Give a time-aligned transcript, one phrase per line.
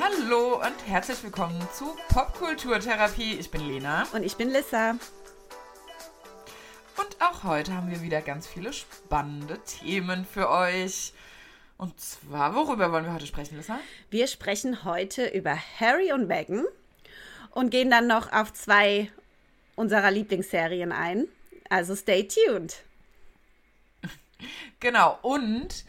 [0.00, 3.34] Hallo und herzlich willkommen zu Popkulturtherapie.
[3.34, 4.06] Ich bin Lena.
[4.12, 4.90] Und ich bin Lissa.
[4.90, 5.00] Und
[7.20, 11.12] auch heute haben wir wieder ganz viele spannende Themen für euch.
[11.78, 13.80] Und zwar, worüber wollen wir heute sprechen, Lissa?
[14.08, 16.64] Wir sprechen heute über Harry und Meghan
[17.50, 19.10] und gehen dann noch auf zwei
[19.74, 21.26] unserer Lieblingsserien ein.
[21.70, 22.84] Also stay tuned.
[24.78, 25.84] Genau, und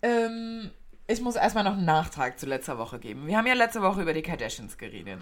[0.00, 0.70] ähm,
[1.10, 3.26] ich muss erstmal noch einen Nachtrag zu letzter Woche geben.
[3.26, 5.20] Wir haben ja letzte Woche über die Kardashians geredet.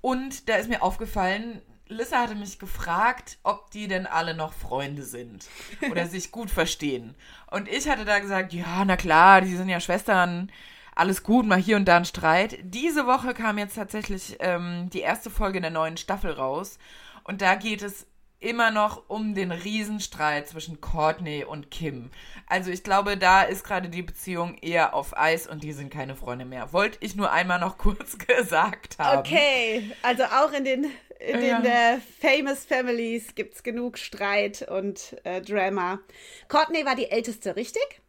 [0.00, 5.02] Und da ist mir aufgefallen, Lissa hatte mich gefragt, ob die denn alle noch Freunde
[5.02, 5.46] sind
[5.90, 7.14] oder sich gut verstehen.
[7.50, 10.50] Und ich hatte da gesagt, ja, na klar, die sind ja Schwestern,
[10.94, 12.58] alles gut, mal hier und da ein Streit.
[12.62, 16.78] Diese Woche kam jetzt tatsächlich ähm, die erste Folge der neuen Staffel raus.
[17.24, 18.06] Und da geht es
[18.44, 22.10] immer noch um den Riesenstreit zwischen Courtney und Kim.
[22.46, 26.14] Also ich glaube, da ist gerade die Beziehung eher auf Eis und die sind keine
[26.14, 26.72] Freunde mehr.
[26.72, 29.18] Wollte ich nur einmal noch kurz gesagt haben.
[29.18, 30.84] Okay, also auch in den,
[31.18, 31.60] in ja.
[31.60, 36.00] den äh, Famous Families gibt es genug Streit und äh, Drama.
[36.48, 38.02] Courtney war die älteste, richtig?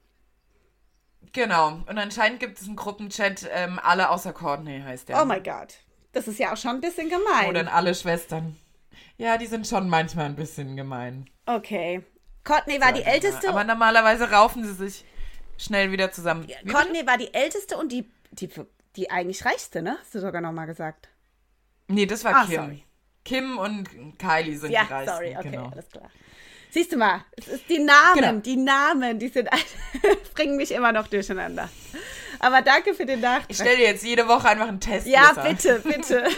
[1.32, 1.82] Genau.
[1.88, 5.22] Und anscheinend gibt es einen Gruppenchat, ähm, alle außer Courtney heißt der.
[5.22, 5.76] Oh mein Gott.
[6.12, 7.50] Das ist ja auch schon ein bisschen gemein.
[7.50, 8.58] Oder alle Schwestern.
[9.18, 11.30] Ja, die sind schon manchmal ein bisschen gemein.
[11.46, 12.04] Okay.
[12.44, 13.50] Courtney war die älteste.
[13.50, 15.06] Aber normalerweise raufen sie sich
[15.58, 16.48] schnell wieder zusammen.
[16.48, 17.08] Wie Courtney bitte?
[17.08, 18.50] war die älteste und die, die,
[18.96, 19.98] die eigentlich reichste, ne?
[20.00, 21.10] Hast du sogar nochmal gesagt.
[21.88, 22.56] Nee, das war ah, Kim.
[22.56, 22.84] Sorry.
[23.24, 25.16] Kim und Kylie sind ja, die reichsten.
[25.16, 25.70] sorry, okay, genau.
[25.70, 26.10] alles klar.
[26.70, 28.40] Siehst du mal, es ist die Namen, genau.
[28.40, 29.50] die Namen, die sind
[30.36, 31.70] bringen mich immer noch durcheinander.
[32.40, 33.46] Aber danke für den Nachtrag.
[33.50, 35.08] Ich stelle dir jetzt jede Woche einfach einen Test.
[35.08, 36.28] Ja, bitte, bitte.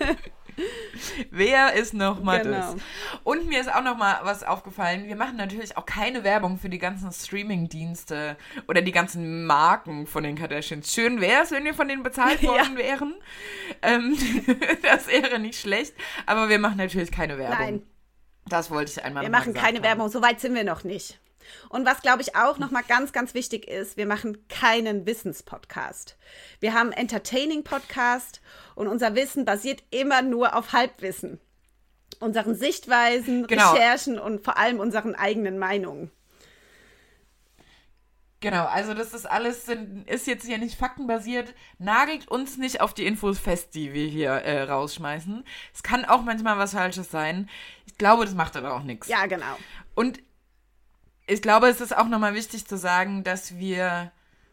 [1.30, 2.74] Wer ist noch mal genau.
[2.74, 2.76] das?
[3.24, 5.06] Und mir ist auch noch mal was aufgefallen.
[5.06, 8.36] Wir machen natürlich auch keine Werbung für die ganzen Streaming-Dienste
[8.68, 10.92] oder die ganzen Marken von den Kardashians.
[10.92, 12.78] Schön wäre es, wenn wir von denen bezahlt worden ja.
[12.78, 13.14] wären.
[13.82, 14.16] Ähm,
[14.82, 15.94] das wäre nicht schlecht.
[16.26, 17.58] Aber wir machen natürlich keine Werbung.
[17.58, 17.82] Nein.
[18.46, 19.84] Das wollte ich einmal Wir machen keine haben.
[19.84, 20.08] Werbung.
[20.08, 21.20] So weit sind wir noch nicht.
[21.68, 26.16] Und was, glaube ich, auch nochmal ganz, ganz wichtig ist, wir machen keinen Wissenspodcast.
[26.60, 28.40] Wir haben Entertaining-Podcast
[28.74, 31.40] und unser Wissen basiert immer nur auf Halbwissen.
[32.18, 33.72] Unseren Sichtweisen, genau.
[33.72, 36.10] Recherchen und vor allem unseren eigenen Meinungen.
[38.40, 39.68] Genau, also das ist alles,
[40.06, 41.54] ist jetzt hier nicht faktenbasiert.
[41.78, 45.44] Nagelt uns nicht auf die Infos fest, die wir hier äh, rausschmeißen.
[45.74, 47.50] Es kann auch manchmal was Falsches sein.
[47.84, 49.08] Ich glaube, das macht aber auch nichts.
[49.08, 49.58] Ja, genau.
[49.94, 50.22] Und
[51.30, 54.10] ich glaube, es ist auch nochmal wichtig zu sagen, dass wir,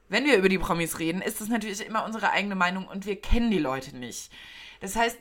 [0.10, 3.20] wenn wir über die Promis reden, ist es natürlich immer unsere eigene Meinung und wir
[3.20, 4.32] kennen die Leute nicht.
[4.80, 5.18] Das heißt,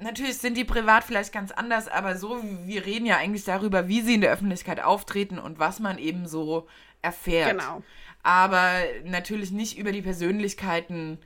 [0.00, 4.00] natürlich sind die privat vielleicht ganz anders, aber so, wir reden ja eigentlich darüber, wie
[4.00, 6.66] sie in der Öffentlichkeit auftreten und was man eben so
[7.02, 7.50] erfährt.
[7.50, 7.82] Genau.
[8.22, 8.72] Aber
[9.04, 11.18] natürlich nicht über die Persönlichkeiten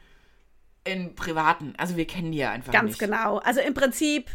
[0.82, 1.74] in privaten.
[1.78, 2.98] Also wir kennen die ja einfach ganz nicht.
[2.98, 3.38] Ganz genau.
[3.38, 4.30] Also im Prinzip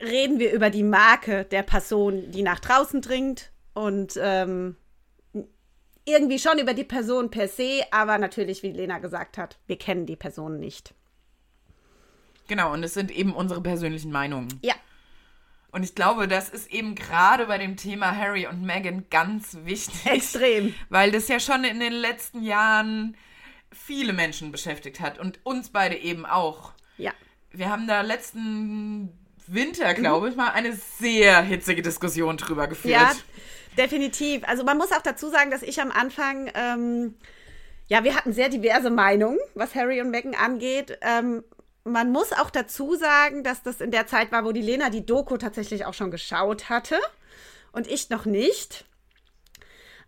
[0.00, 4.74] reden wir über die Marke der Person, die nach draußen dringt und ähm,
[6.04, 10.04] irgendwie schon über die Person per se, aber natürlich, wie Lena gesagt hat, wir kennen
[10.04, 10.94] die Person nicht.
[12.48, 14.48] Genau, und es sind eben unsere persönlichen Meinungen.
[14.62, 14.74] Ja.
[15.70, 20.06] Und ich glaube, das ist eben gerade bei dem Thema Harry und Meghan ganz wichtig.
[20.06, 20.74] Extrem.
[20.88, 23.16] Weil das ja schon in den letzten Jahren
[23.70, 26.72] viele Menschen beschäftigt hat und uns beide eben auch.
[26.96, 27.12] Ja.
[27.52, 29.12] Wir haben da letzten
[29.46, 30.32] Winter, glaube mhm.
[30.32, 32.92] ich, mal eine sehr hitzige Diskussion drüber geführt.
[32.92, 33.12] Ja,
[33.78, 34.42] Definitiv.
[34.46, 37.14] Also man muss auch dazu sagen, dass ich am Anfang, ähm,
[37.86, 40.98] ja, wir hatten sehr diverse Meinungen, was Harry und Meghan angeht.
[41.00, 41.44] Ähm,
[41.84, 45.06] man muss auch dazu sagen, dass das in der Zeit war, wo die Lena die
[45.06, 46.98] Doku tatsächlich auch schon geschaut hatte
[47.72, 48.84] und ich noch nicht.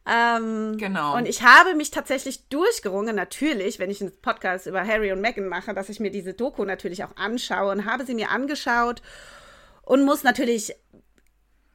[0.05, 1.17] Ähm, genau.
[1.17, 5.47] Und ich habe mich tatsächlich durchgerungen, natürlich, wenn ich einen Podcast über Harry und Meghan
[5.47, 9.01] mache, dass ich mir diese Doku natürlich auch anschaue und habe sie mir angeschaut
[9.83, 10.75] und muss natürlich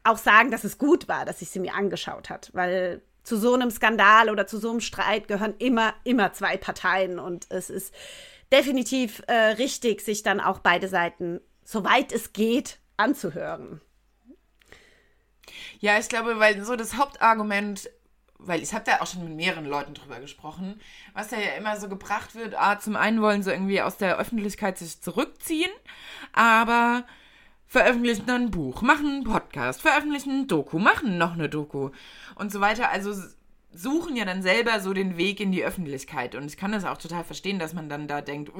[0.05, 3.53] auch sagen, dass es gut war, dass ich sie mir angeschaut hat, weil zu so
[3.53, 7.93] einem Skandal oder zu so einem Streit gehören immer, immer zwei Parteien und es ist
[8.51, 13.81] definitiv äh, richtig, sich dann auch beide Seiten, soweit es geht, anzuhören.
[15.79, 17.89] Ja, ich glaube, weil so das Hauptargument,
[18.37, 20.79] weil ich habe da auch schon mit mehreren Leuten drüber gesprochen,
[21.13, 24.17] was da ja immer so gebracht wird, ah, zum einen wollen sie irgendwie aus der
[24.17, 25.71] Öffentlichkeit sich zurückziehen,
[26.33, 27.05] aber
[27.67, 31.89] veröffentlichen dann ein Buch, machen einen Podcast, veröffentlichen ein Doku, machen noch eine Doku
[32.35, 32.89] und so weiter.
[32.89, 33.13] Also
[33.71, 36.35] suchen ja dann selber so den Weg in die Öffentlichkeit.
[36.35, 38.51] Und ich kann das auch total verstehen, dass man dann da denkt,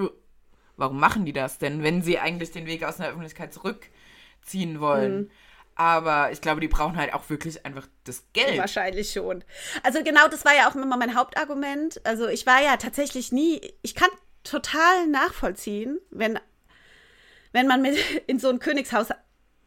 [0.75, 5.17] warum machen die das denn, wenn sie eigentlich den Weg aus der Öffentlichkeit zurückziehen wollen?
[5.17, 5.31] Mhm.
[5.77, 8.57] Aber ich glaube, die brauchen halt auch wirklich einfach das Geld.
[8.57, 9.43] Wahrscheinlich schon.
[9.83, 11.99] Also genau, das war ja auch immer mein Hauptargument.
[12.05, 14.09] Also ich war ja tatsächlich nie, ich kann
[14.43, 16.39] total nachvollziehen, wenn,
[17.55, 17.97] wenn man mit
[18.27, 19.07] in so ein Königshaus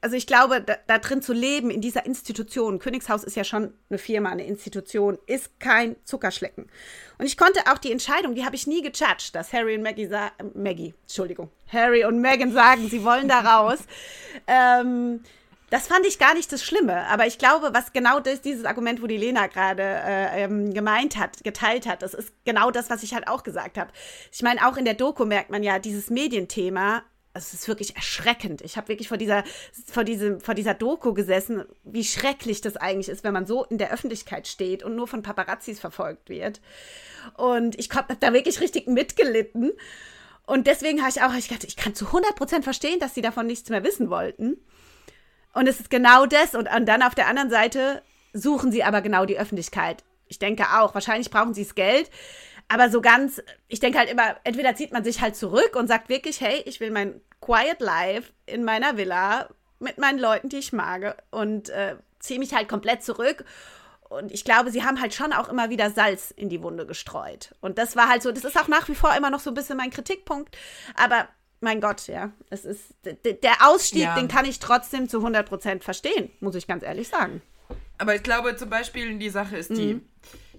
[0.00, 3.74] also ich glaube, da, da, drin zu leben, in dieser Institution, Königshaus ist ja schon
[3.90, 6.68] eine Firma, eine Institution, ist kein Zuckerschlecken.
[7.18, 10.06] Und ich konnte auch die Entscheidung, die habe ich nie gejudged, dass Harry und Maggie
[10.06, 13.80] sagen, äh, Maggie, Entschuldigung, Harry und Meghan sagen, sie wollen da raus.
[14.46, 15.24] ähm,
[15.70, 19.02] das fand ich gar nicht das Schlimme, aber ich glaube, was genau das, dieses Argument,
[19.02, 23.02] wo die Lena gerade äh, ähm, gemeint hat, geteilt hat, das ist genau das, was
[23.02, 23.90] ich halt auch gesagt habe.
[24.30, 27.02] Ich meine, auch in der Doku merkt man ja, dieses Medienthema
[27.34, 28.62] es ist wirklich erschreckend.
[28.62, 29.44] Ich habe wirklich vor dieser,
[29.86, 33.78] vor, diesem, vor dieser Doku gesessen, wie schrecklich das eigentlich ist, wenn man so in
[33.78, 36.60] der Öffentlichkeit steht und nur von Paparazzis verfolgt wird.
[37.36, 39.72] Und ich habe da wirklich richtig mitgelitten.
[40.46, 43.68] Und deswegen habe ich auch ich ich kann zu 100% verstehen, dass sie davon nichts
[43.70, 44.56] mehr wissen wollten.
[45.52, 46.54] Und es ist genau das.
[46.54, 48.02] Und, und dann auf der anderen Seite
[48.32, 50.04] suchen sie aber genau die Öffentlichkeit.
[50.28, 52.10] Ich denke auch, wahrscheinlich brauchen sie das Geld.
[52.68, 56.10] Aber so ganz, ich denke halt immer, entweder zieht man sich halt zurück und sagt
[56.10, 59.48] wirklich, hey, ich will mein Quiet Life in meiner Villa
[59.78, 63.44] mit meinen Leuten, die ich mag und äh, ziehe mich halt komplett zurück.
[64.10, 67.54] Und ich glaube, sie haben halt schon auch immer wieder Salz in die Wunde gestreut.
[67.60, 69.54] Und das war halt so, das ist auch nach wie vor immer noch so ein
[69.54, 70.56] bisschen mein Kritikpunkt.
[70.94, 71.28] Aber
[71.60, 74.14] mein Gott, ja, es ist, der Ausstieg, ja.
[74.14, 77.42] den kann ich trotzdem zu 100% verstehen, muss ich ganz ehrlich sagen.
[77.98, 80.08] Aber ich glaube zum Beispiel, die Sache ist die, mhm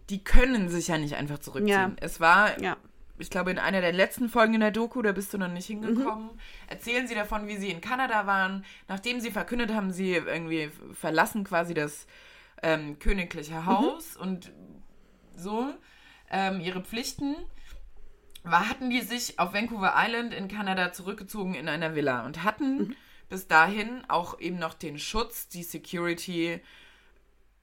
[0.09, 1.69] die können sich ja nicht einfach zurückziehen.
[1.69, 1.91] Ja.
[2.01, 2.77] Es war, ja.
[3.17, 5.67] ich glaube, in einer der letzten Folgen in der Doku, da bist du noch nicht
[5.67, 6.39] hingekommen, mhm.
[6.67, 8.65] erzählen sie davon, wie sie in Kanada waren.
[8.87, 12.07] Nachdem sie verkündet haben, sie irgendwie verlassen quasi das
[12.63, 13.65] ähm, königliche mhm.
[13.65, 14.21] Haus mhm.
[14.21, 14.51] und
[15.35, 15.73] so
[16.31, 17.35] ähm, ihre Pflichten
[18.43, 22.77] war, hatten die sich auf Vancouver Island in Kanada zurückgezogen in einer Villa und hatten
[22.77, 22.95] mhm.
[23.29, 26.61] bis dahin auch eben noch den Schutz, die Security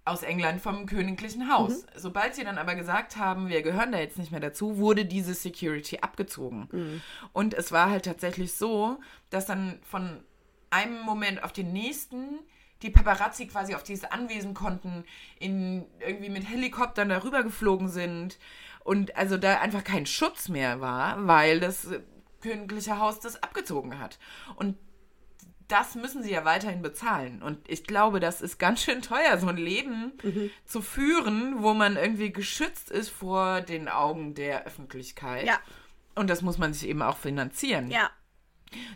[0.07, 1.83] aus England vom königlichen Haus.
[1.83, 1.87] Mhm.
[1.97, 5.35] Sobald sie dann aber gesagt haben, wir gehören da jetzt nicht mehr dazu, wurde diese
[5.35, 6.69] Security abgezogen.
[6.71, 7.03] Mhm.
[7.33, 8.99] Und es war halt tatsächlich so,
[9.31, 10.23] dass dann von
[10.71, 12.39] einem Moment auf den nächsten
[12.83, 15.05] die Paparazzi quasi auf dieses Anwesen konnten,
[15.39, 18.39] in irgendwie mit Helikoptern darüber geflogen sind
[18.85, 21.89] und also da einfach kein Schutz mehr war, weil das
[22.43, 24.19] königliche Haus das abgezogen hat.
[24.57, 24.77] Und
[25.69, 27.43] das müssen sie ja weiterhin bezahlen.
[27.43, 30.51] Und ich glaube, das ist ganz schön teuer, so ein Leben mhm.
[30.65, 35.47] zu führen, wo man irgendwie geschützt ist vor den Augen der Öffentlichkeit.
[35.47, 35.59] Ja.
[36.15, 37.91] Und das muss man sich eben auch finanzieren.
[37.91, 38.11] Ja.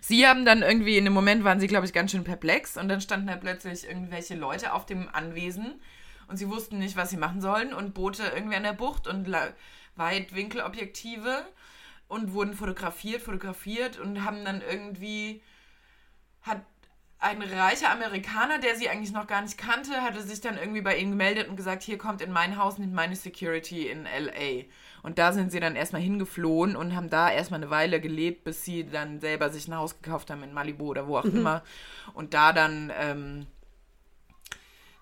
[0.01, 2.89] Sie haben dann irgendwie, in dem Moment waren sie, glaube ich, ganz schön perplex und
[2.89, 5.81] dann standen da plötzlich irgendwelche Leute auf dem Anwesen
[6.29, 9.29] und sie wussten nicht, was sie machen sollen und Boote irgendwie an der Bucht und
[9.97, 11.47] Weitwinkelobjektive
[12.09, 15.43] und wurden fotografiert, fotografiert und haben dann irgendwie
[16.43, 16.63] hat
[17.21, 20.97] ein reicher Amerikaner, der sie eigentlich noch gar nicht kannte, hatte sich dann irgendwie bei
[20.97, 24.65] ihnen gemeldet und gesagt, hier kommt in mein Haus, nimmt meine Security in LA.
[25.03, 28.65] Und da sind sie dann erstmal hingeflohen und haben da erstmal eine Weile gelebt, bis
[28.65, 31.37] sie dann selber sich ein Haus gekauft haben in Malibu oder wo auch mhm.
[31.37, 31.63] immer.
[32.15, 33.47] Und da dann ähm,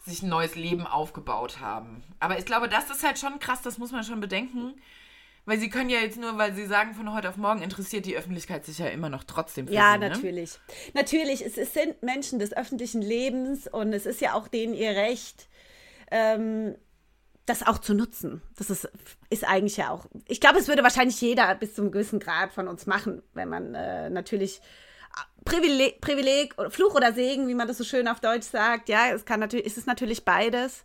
[0.04, 2.02] sich ein neues Leben aufgebaut haben.
[2.18, 4.74] Aber ich glaube, das ist halt schon krass, das muss man schon bedenken
[5.48, 8.18] weil sie können ja jetzt nur, weil sie sagen, von heute auf morgen interessiert die
[8.18, 10.10] Öffentlichkeit sich ja immer noch trotzdem für Ja, sie, ne?
[10.10, 10.58] natürlich.
[10.92, 14.90] Natürlich, es, es, sind Menschen des öffentlichen Lebens und es ist ja auch denen ihr
[14.90, 15.48] Recht,
[16.10, 16.74] ähm,
[17.46, 18.42] das auch zu nutzen.
[18.58, 18.90] Das ist,
[19.30, 20.04] ist eigentlich ja auch.
[20.26, 23.48] Ich glaube, es würde wahrscheinlich jeder bis zu einem gewissen Grad von uns machen, wenn
[23.48, 24.58] man äh, natürlich.
[24.58, 28.90] Äh, Privileg, Privileg, Fluch oder Segen, wie man das so schön auf Deutsch sagt.
[28.90, 30.84] Ja, es kann natürlich, ist es natürlich beides.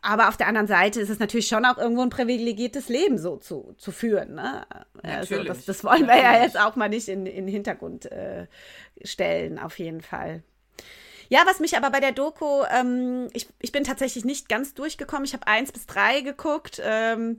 [0.00, 3.36] Aber auf der anderen Seite ist es natürlich schon auch irgendwo ein privilegiertes Leben so
[3.36, 4.34] zu, zu führen.
[4.34, 4.64] Ne?
[5.02, 8.46] Also das, das wollen wir ja jetzt auch mal nicht in, in den Hintergrund äh,
[9.02, 10.42] stellen, auf jeden Fall.
[11.30, 15.24] Ja, was mich aber bei der Doku, ähm, ich, ich bin tatsächlich nicht ganz durchgekommen.
[15.24, 16.80] Ich habe eins bis drei geguckt.
[16.82, 17.38] Ähm,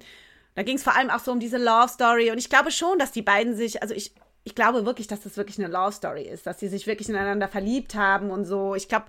[0.54, 2.30] da ging es vor allem auch so um diese Love Story.
[2.30, 4.14] Und ich glaube schon, dass die beiden sich, also ich,
[4.50, 7.48] ich glaube wirklich, dass das wirklich eine Love Story ist, dass sie sich wirklich ineinander
[7.48, 8.74] verliebt haben und so.
[8.74, 9.06] Ich glaube,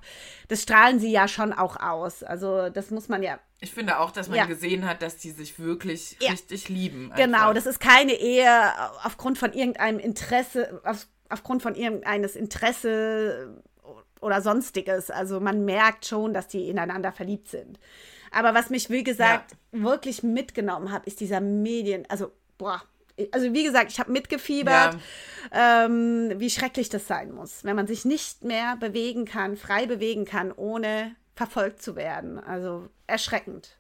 [0.49, 2.23] das strahlen sie ja schon auch aus.
[2.23, 3.39] Also das muss man ja.
[3.61, 4.45] Ich finde auch, dass man ja.
[4.45, 6.31] gesehen hat, dass die sich wirklich ja.
[6.31, 7.05] richtig lieben.
[7.05, 7.25] Einfach.
[7.25, 8.71] Genau, das ist keine Ehe
[9.03, 13.63] aufgrund von irgendeinem Interesse, auf, aufgrund von irgendeines Interesse
[14.21, 15.11] oder sonstiges.
[15.11, 17.81] Also man merkt schon, dass die ineinander verliebt sind.
[18.31, 19.83] Aber was mich, wie gesagt, ja.
[19.85, 22.83] wirklich mitgenommen hat, ist dieser Medien, also boah,
[23.33, 24.97] also wie gesagt, ich habe mitgefiebert,
[25.53, 25.85] ja.
[25.85, 30.25] ähm, wie schrecklich das sein muss, wenn man sich nicht mehr bewegen kann, frei bewegen
[30.25, 32.39] kann, ohne verfolgt zu werden.
[32.39, 33.79] Also erschreckend.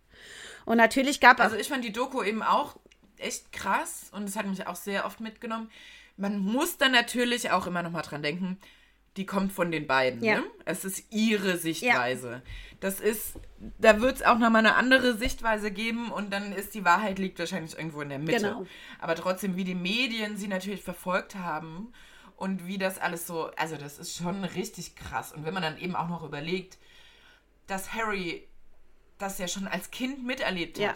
[0.65, 1.45] Und natürlich gab es.
[1.45, 2.77] Also ich fand die Doku eben auch
[3.19, 5.71] echt krass und es hat mich auch sehr oft mitgenommen.
[6.17, 8.59] Man muss dann natürlich auch immer noch mal dran denken,
[9.17, 10.23] die kommt von den beiden.
[10.23, 10.37] Ja.
[10.37, 10.45] Ne?
[10.65, 12.43] Es ist ihre Sichtweise.
[12.79, 13.35] Das ist,
[13.79, 17.39] da wird es auch nochmal eine andere Sichtweise geben und dann ist die Wahrheit liegt
[17.39, 18.37] wahrscheinlich irgendwo in der Mitte.
[18.41, 18.67] Genau.
[19.01, 21.93] Aber trotzdem, wie die Medien sie natürlich verfolgt haben
[22.37, 25.33] und wie das alles so, also das ist schon richtig krass.
[25.33, 26.79] Und wenn man dann eben auch noch überlegt,
[27.67, 28.49] dass Harry
[29.19, 30.95] das ja schon als Kind miterlebt hat Ja.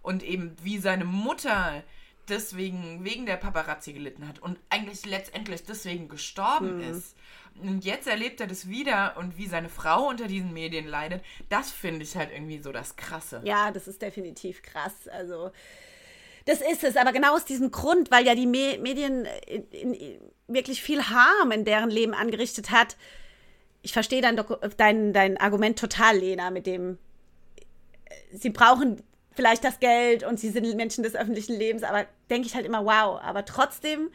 [0.00, 1.82] und eben wie seine Mutter
[2.28, 7.16] deswegen wegen der Paparazzi gelitten hat und eigentlich letztendlich deswegen gestorben ist.
[7.60, 11.70] Und jetzt erlebt er das wieder und wie seine Frau unter diesen Medien leidet, das
[11.70, 13.40] finde ich halt irgendwie so das Krasse.
[13.44, 15.08] Ja, das ist definitiv krass.
[15.08, 15.50] Also,
[16.46, 16.96] das ist es.
[16.96, 21.50] Aber genau aus diesem Grund, weil ja die Me Medien in, in, wirklich viel Harm
[21.50, 22.96] in deren Leben angerichtet hat.
[23.82, 24.40] Ich verstehe dein,
[24.76, 26.98] dein, dein Argument total, Lena, mit dem,
[28.06, 29.02] äh, sie brauchen
[29.38, 32.84] vielleicht das Geld und sie sind Menschen des öffentlichen Lebens, aber denke ich halt immer,
[32.84, 33.20] wow.
[33.22, 34.10] Aber trotzdem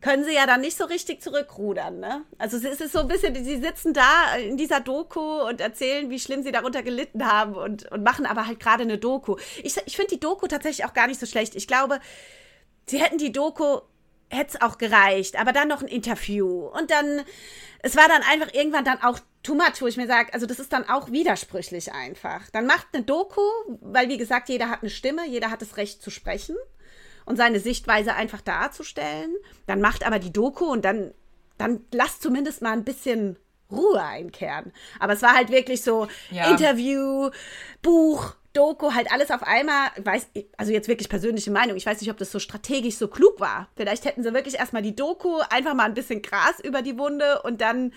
[0.00, 2.22] können sie ja dann nicht so richtig zurückrudern, ne?
[2.38, 6.18] Also es ist so ein bisschen, sie sitzen da in dieser Doku und erzählen, wie
[6.18, 9.36] schlimm sie darunter gelitten haben und, und machen aber halt gerade eine Doku.
[9.62, 11.54] Ich, ich finde die Doku tatsächlich auch gar nicht so schlecht.
[11.54, 12.00] Ich glaube,
[12.86, 13.80] sie hätten die Doku,
[14.30, 17.22] hätte es auch gereicht, aber dann noch ein Interview und dann,
[17.82, 20.58] es war dann einfach irgendwann dann auch too much, wo ich mir sage, also das
[20.58, 22.50] ist dann auch widersprüchlich einfach.
[22.50, 23.40] Dann macht eine Doku,
[23.80, 26.56] weil wie gesagt, jeder hat eine Stimme, jeder hat das Recht zu sprechen
[27.24, 29.34] und seine Sichtweise einfach darzustellen.
[29.66, 31.14] Dann macht aber die Doku und dann,
[31.58, 33.36] dann lasst zumindest mal ein bisschen
[33.70, 34.72] Ruhe einkehren.
[34.98, 36.50] Aber es war halt wirklich so Ja.
[36.50, 37.30] Interview,
[37.82, 39.88] Buch, Doku, halt alles auf einmal.
[40.02, 41.76] Weiß, also jetzt wirklich persönliche Meinung.
[41.76, 43.68] Ich weiß nicht, ob das so strategisch so klug war.
[43.76, 47.42] Vielleicht hätten sie wirklich erstmal die Doku, einfach mal ein bisschen Gras über die Wunde
[47.42, 47.92] und dann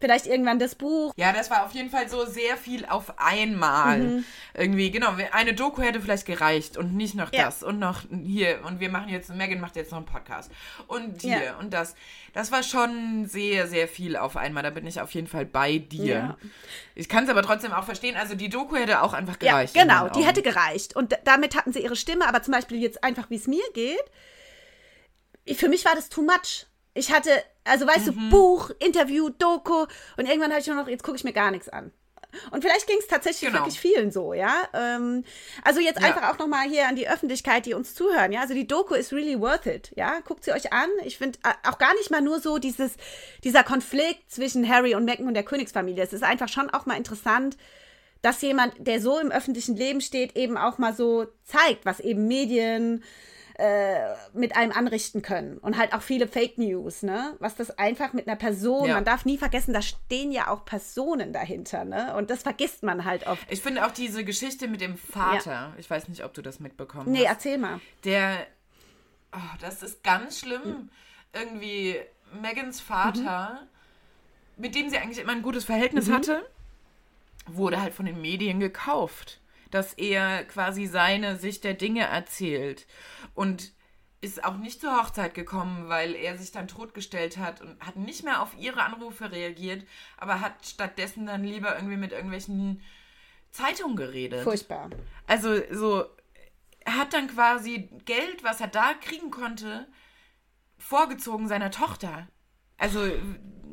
[0.00, 1.12] vielleicht irgendwann das Buch.
[1.16, 3.98] Ja, das war auf jeden Fall so sehr viel auf einmal.
[3.98, 4.24] Mhm.
[4.52, 5.14] Irgendwie, genau.
[5.32, 7.44] Eine Doku hätte vielleicht gereicht und nicht noch Ja.
[7.46, 8.60] das und noch hier.
[8.64, 10.50] Und wir machen jetzt, Megan macht jetzt noch einen Podcast.
[10.88, 11.56] Und hier Ja.
[11.58, 11.94] und das.
[12.34, 14.62] Das war schon sehr, sehr viel auf einmal.
[14.64, 16.04] Da bin ich auf jeden Fall bei dir.
[16.04, 16.36] Ja.
[16.96, 18.16] Ich kann es aber trotzdem auch verstehen.
[18.16, 19.72] Also die Doku hätte auch einfach gereicht.
[19.74, 20.96] genau, die hätte gereicht.
[20.96, 24.02] Und damit hatten sie ihre Stimme, aber zum Beispiel jetzt einfach, wie es mir geht,
[25.56, 26.66] für mich war das too much.
[26.94, 27.30] Ich hatte,
[27.64, 28.30] also weißt Mhm.
[28.30, 29.86] du, Buch, Interview, Doku
[30.16, 31.92] und irgendwann habe ich nur noch, jetzt gucke ich mir gar nichts an.
[32.50, 33.60] Und vielleicht ging es tatsächlich Genau.
[33.60, 34.52] wirklich vielen so, ja.
[34.74, 35.22] Ähm,
[35.62, 36.08] also jetzt Ja.
[36.08, 38.40] einfach auch nochmal hier an die Öffentlichkeit, die uns zuhören, ja.
[38.40, 40.18] Also die Doku ist really worth it, ja.
[40.20, 40.88] Guckt sie euch an.
[41.04, 42.94] Ich finde äh, auch gar nicht mal nur so dieses,
[43.44, 46.02] dieser Konflikt zwischen Harry und Meghan und der Königsfamilie.
[46.02, 47.56] Es ist einfach schon auch mal interessant,
[48.20, 52.26] dass jemand, der so im öffentlichen Leben steht, eben auch mal so zeigt, was eben
[52.26, 53.04] Medien
[53.58, 55.58] äh, mit einem anrichten können.
[55.58, 57.36] Und halt auch viele Fake News, ne?
[57.38, 58.94] Was das einfach mit einer Person, Ja.
[58.94, 62.14] man darf nie vergessen, da stehen ja auch Personen dahinter, ne?
[62.16, 63.46] Und das vergisst man halt oft.
[63.50, 67.12] Ich finde auch diese Geschichte mit dem Vater, ich weiß nicht, ob du das mitbekommen
[67.12, 67.34] Nee, hast.
[67.34, 67.80] erzähl mal.
[68.04, 68.46] Der,
[69.32, 70.88] oh, das ist ganz schlimm.
[71.32, 71.96] Irgendwie
[72.40, 73.62] Megans Vater,
[74.56, 76.44] mit dem sie eigentlich immer ein gutes Verhältnis hatte,
[77.46, 79.40] wurde halt von den Medien gekauft.
[79.74, 82.86] Dass er quasi seine Sicht der Dinge erzählt.
[83.34, 83.72] Und
[84.20, 88.24] ist auch nicht zur Hochzeit gekommen, weil er sich dann totgestellt hat und hat nicht
[88.24, 89.84] mehr auf ihre Anrufe reagiert,
[90.16, 92.80] aber hat stattdessen dann lieber irgendwie mit irgendwelchen
[93.50, 94.42] Zeitungen geredet.
[94.42, 94.90] Furchtbar.
[95.26, 96.06] Also so,
[96.80, 99.86] er hat dann quasi Geld, was er da kriegen konnte,
[100.78, 102.28] vorgezogen seiner Tochter.
[102.78, 103.00] Also,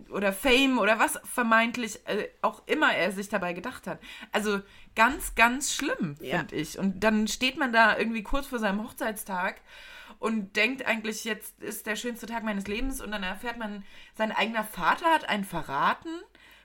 [0.10, 4.00] oder Fame oder was vermeintlich äh, auch immer er sich dabei gedacht hat.
[4.31, 4.62] Also
[4.96, 6.39] ganz, ganz schlimm, Ja.
[6.39, 6.77] finde ich.
[6.77, 9.62] Und dann steht man da irgendwie kurz vor seinem Hochzeitstag
[10.20, 13.84] und denkt eigentlich, jetzt ist der schönste Tag meines Lebens und dann erfährt man,
[14.15, 16.10] sein eigener Vater hat einen verraten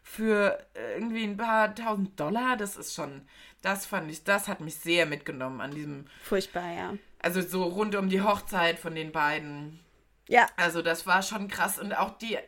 [0.03, 2.57] für äh, irgendwie ein paar tausend Dollar.
[2.57, 3.23] Das ist schon,
[3.63, 6.95] das fand ich, das hat mich sehr mitgenommen an diesem, Furchtbar, ja.
[7.21, 9.81] also so rund um die Hochzeit von den beiden.
[10.29, 12.39] Ja, Also das war schon krass und auch die,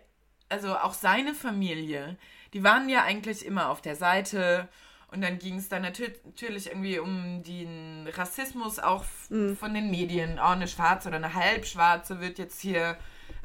[0.49, 2.17] also auch seine Familie,
[2.53, 4.69] die waren ja eigentlich immer auf der Seite
[5.11, 9.91] und dann ging es dann natür natürlich irgendwie um den Rassismus auch f- von den
[9.91, 10.39] Medien.
[10.39, 12.97] Oh, eine Schwarze oder eine Halbschwarze wird jetzt hier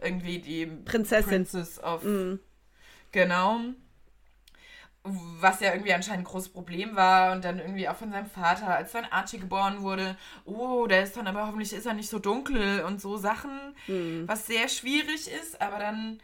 [0.02, 1.30] irgendwie die Prinzessin.
[1.30, 2.04] Princess of
[3.12, 3.60] genau.
[5.06, 8.74] Was ja irgendwie anscheinend ein großes Problem war und dann irgendwie auch von seinem Vater,
[8.74, 12.20] als dann Archie geboren wurde, oh, der ist dann aber hoffentlich ist er nicht so
[12.20, 13.52] dunkel und so Sachen,
[14.28, 16.22] was sehr schwierig ist, aber dann,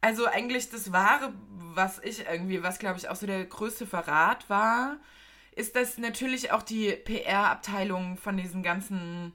[0.00, 1.32] also eigentlich das Wahre,
[1.74, 4.98] was ich irgendwie, was glaube ich auch so der größte Verrat war,
[5.56, 9.32] ist, dass natürlich auch die PR-Abteilung von diesen ganzen,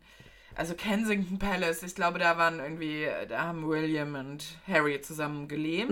[0.55, 5.91] also Kensington Palace, ich glaube, da waren irgendwie, da haben William und Harry zusammen gelebt,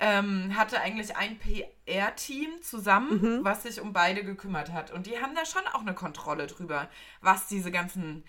[0.00, 4.90] ähm, hatte eigentlich ein PR-Team zusammen, was sich um beide gekümmert hat.
[4.90, 6.88] Und die haben da schon auch eine Kontrolle drüber,
[7.20, 8.24] was diese ganzen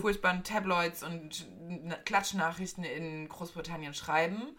[0.00, 1.46] furchtbaren Tabloids und
[2.04, 4.56] Klatschnachrichten in Großbritannien schreiben.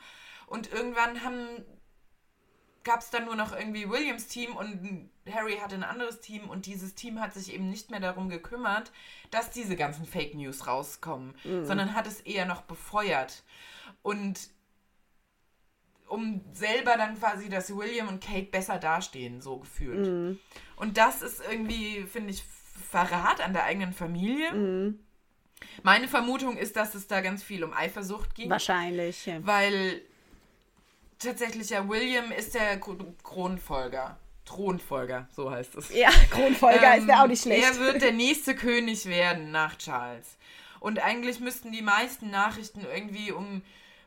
[0.47, 1.47] Und irgendwann haben
[2.83, 6.65] gab es dann nur noch irgendwie Williams Team und Harry hatte ein anderes Team und
[6.65, 8.91] dieses Team hat sich eben nicht mehr darum gekümmert,
[9.29, 11.65] dass diese ganzen Fake News rauskommen, mhm.
[11.65, 13.43] sondern hat es eher noch befeuert.
[14.01, 14.49] Und
[16.11, 20.07] um selber dann quasi, dass William und Kate besser dastehen, so gefühlt.
[20.07, 20.39] Mhm.
[20.75, 22.43] Und das ist irgendwie, finde ich,
[22.89, 24.51] Verrat an der eigenen Familie.
[24.51, 24.99] Mhm.
[25.83, 28.49] Meine Vermutung ist, dass es da ganz viel um Eifersucht ging.
[28.49, 29.25] Wahrscheinlich.
[29.25, 29.45] Ja.
[29.45, 30.01] Weil
[31.19, 34.17] tatsächlich ja William ist der Kronfolger.
[34.43, 35.93] Thronfolger, so heißt es.
[35.93, 37.63] Ja, Kronfolger ähm, ist ja auch nicht schlecht.
[37.63, 40.37] Er wird der nächste König werden nach Charles.
[40.81, 43.61] Und eigentlich müssten die meisten Nachrichten irgendwie um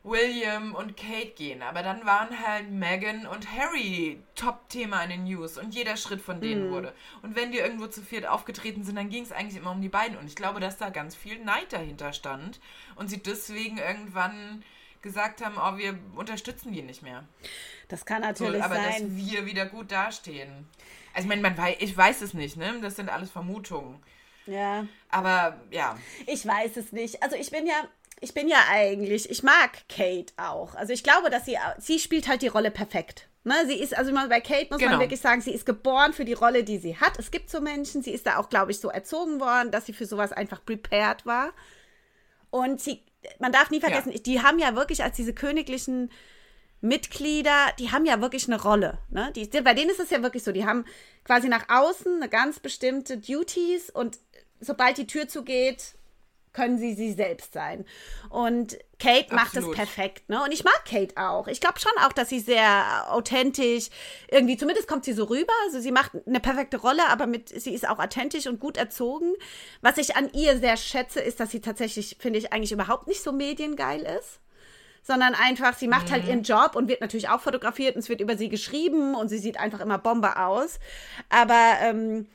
[0.05, 1.63] William und Kate gehen.
[1.63, 6.41] Aber dann waren halt Meghan und Harry Top-Thema in den News und jeder Schritt von
[6.41, 6.73] denen mhm.
[6.73, 6.95] wurde.
[7.23, 9.89] Und wenn die irgendwo zu viert aufgetreten sind, dann ging es eigentlich immer um die
[9.89, 10.17] beiden.
[10.19, 12.61] Und ich glaube, dass da ganz viel Neid dahinter stand
[12.97, 14.63] und sie deswegen irgendwann
[15.01, 17.25] gesagt haben, oh, wir unterstützen die nicht mehr.
[17.89, 18.85] Das kann natürlich so, aber sein.
[18.85, 20.69] Aber dass wir wieder gut dastehen.
[21.15, 22.79] Also ich meine, man weiß, ich weiß es nicht, ne?
[22.83, 24.03] Das sind alles Vermutungen.
[24.47, 24.87] Ja.
[25.11, 25.97] Aber ja.
[26.27, 27.23] Ich weiß es nicht.
[27.23, 27.89] Also ich bin ja,
[28.25, 30.75] ich bin ja eigentlich, ich mag Kate auch.
[30.75, 33.29] Also ich glaube, dass sie, sie spielt halt die Rolle perfekt.
[33.45, 34.93] Ne, sie ist, also bei Kate muss genau.
[34.93, 37.19] man wirklich sagen, sie ist geboren für die Rolle, die sie hat.
[37.19, 39.93] Es gibt so Menschen, sie ist da auch, glaube ich, so erzogen worden, dass sie
[39.93, 41.53] für sowas einfach prepared war.
[42.49, 43.03] Und sie,
[43.39, 44.19] man darf nie vergessen, ja.
[44.19, 46.11] die haben ja wirklich als diese königlichen
[46.81, 48.99] Mitglieder, die haben ja wirklich eine Rolle.
[49.11, 49.31] Ne?
[49.37, 50.87] Die, bei denen ist es ja wirklich so, die haben
[51.25, 54.19] quasi nach außen eine ganz bestimmte Duties und
[54.61, 55.97] sobald die Tür zugeht,
[56.55, 57.85] können sie sie selbst sein.
[58.31, 60.43] Und Kate macht es perfekt, ne?
[60.43, 61.49] Und ich mag Kate auch.
[61.49, 63.91] Ich glaube schon auch, dass sie sehr authentisch,
[64.31, 65.53] irgendwie, zumindest kommt sie so rüber.
[65.67, 69.35] Also sie macht eine perfekte Rolle, aber mit, sie ist auch authentisch und gut erzogen.
[69.83, 73.23] Was ich an ihr sehr schätze, ist, dass sie tatsächlich, finde ich, eigentlich überhaupt nicht
[73.23, 74.41] so mediengeil ist
[75.07, 76.29] sondern einfach, sie macht halt mhm.
[76.29, 79.29] halt ihren Job und wird natürlich auch fotografiert und es wird über sie geschrieben und
[79.29, 80.79] sie sieht einfach immer Bombe aus.
[81.29, 82.27] Aber ähm,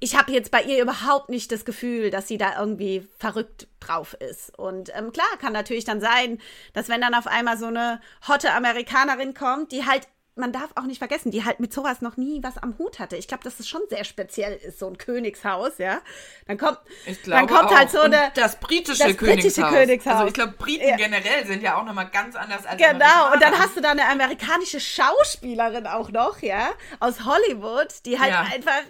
[0.00, 4.14] ich habe jetzt bei ihr überhaupt nicht das Gefühl, dass sie da irgendwie verrückt drauf
[4.14, 4.56] ist.
[4.58, 6.40] Und ähm, klar, kann natürlich dann sein,
[6.72, 10.82] dass wenn dann auf einmal so eine hotte Amerikanerin kommt, die halt man darf auch
[10.82, 13.16] nicht vergessen, die halt mit sowas noch nie was am Hut hatte.
[13.16, 16.00] Ich glaube, dass es schon sehr speziell ist, so ein Königshaus, ja.
[16.46, 16.78] Dann kommt,
[17.26, 17.76] dann kommt auch.
[17.76, 18.26] halt so eine.
[18.26, 19.42] Und das britische, das Königshaus.
[19.42, 20.14] britische Königshaus.
[20.14, 20.96] Also ich glaube, Briten ja.
[20.96, 24.08] generell sind ja auch nochmal ganz anders als Genau, und dann hast du da eine
[24.08, 28.40] amerikanische Schauspielerin auch noch, ja, aus Hollywood, die halt ja.
[28.52, 28.82] einfach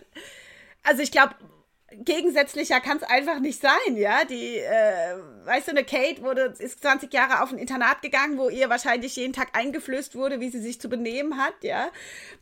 [0.85, 1.35] also ich glaube,
[1.97, 4.25] gegensätzlicher kann es einfach nicht sein, ja.
[4.25, 8.49] Die, äh, weißt du, eine Kate wurde, ist 20 Jahre auf ein Internat gegangen, wo
[8.49, 11.88] ihr wahrscheinlich jeden Tag eingeflößt wurde, wie sie sich zu benehmen hat, ja.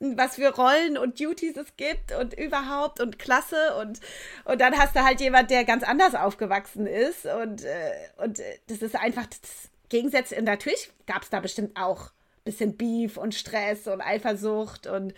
[0.00, 4.00] Was für Rollen und Duties es gibt und überhaupt und Klasse und,
[4.44, 8.58] und dann hast du halt jemand, der ganz anders aufgewachsen ist und, äh, und äh,
[8.68, 10.36] das ist einfach das Gegensätze.
[10.36, 15.14] Und natürlich gab es da bestimmt auch ein bisschen Beef und Stress und Eifersucht und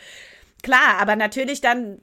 [0.62, 2.00] klar, aber natürlich dann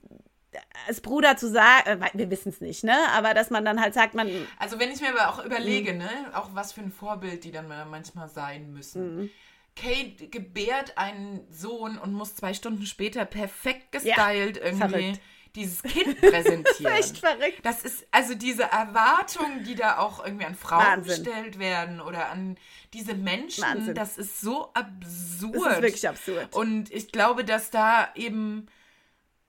[0.87, 2.97] als Bruder zu sagen, äh, wir wissen es nicht, ne?
[3.13, 4.29] Aber dass man dann halt sagt, man.
[4.59, 5.99] Also wenn ich mir aber auch überlege, mhm.
[5.99, 9.15] ne, auch was für ein Vorbild die dann manchmal sein müssen.
[9.15, 9.29] Mhm.
[9.75, 15.21] Kate gebärt einen Sohn und muss zwei Stunden später perfekt gestylt ja, irgendwie verrückt.
[15.55, 16.65] dieses Kind präsentieren.
[16.65, 17.59] das ist echt verrückt.
[17.63, 21.23] Das ist also diese Erwartungen, die da auch irgendwie an Frauen Wahnsinn.
[21.23, 22.57] gestellt werden oder an
[22.93, 23.95] diese Menschen, Wahnsinn.
[23.95, 25.55] das ist so absurd.
[25.55, 26.53] Das ist wirklich absurd.
[26.53, 28.67] Und ich glaube, dass da eben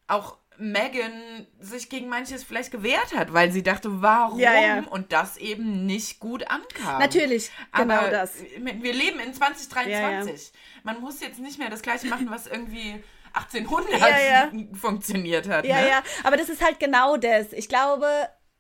[0.07, 4.85] auch Megan sich gegen manches vielleicht gewehrt hat, weil sie dachte, warum ja, ja.
[4.91, 6.99] und das eben nicht gut ankam.
[7.01, 8.35] Natürlich, genau Aber das.
[8.41, 10.53] Wir leben in 2023.
[10.53, 13.03] Ja, Man muss jetzt nicht mehr das gleiche machen, was irgendwie
[13.35, 15.65] 1800 funktioniert hat.
[15.65, 15.89] Ja, ne?
[15.89, 17.53] ja, aber das ist halt genau das.
[17.53, 18.07] Ich glaube,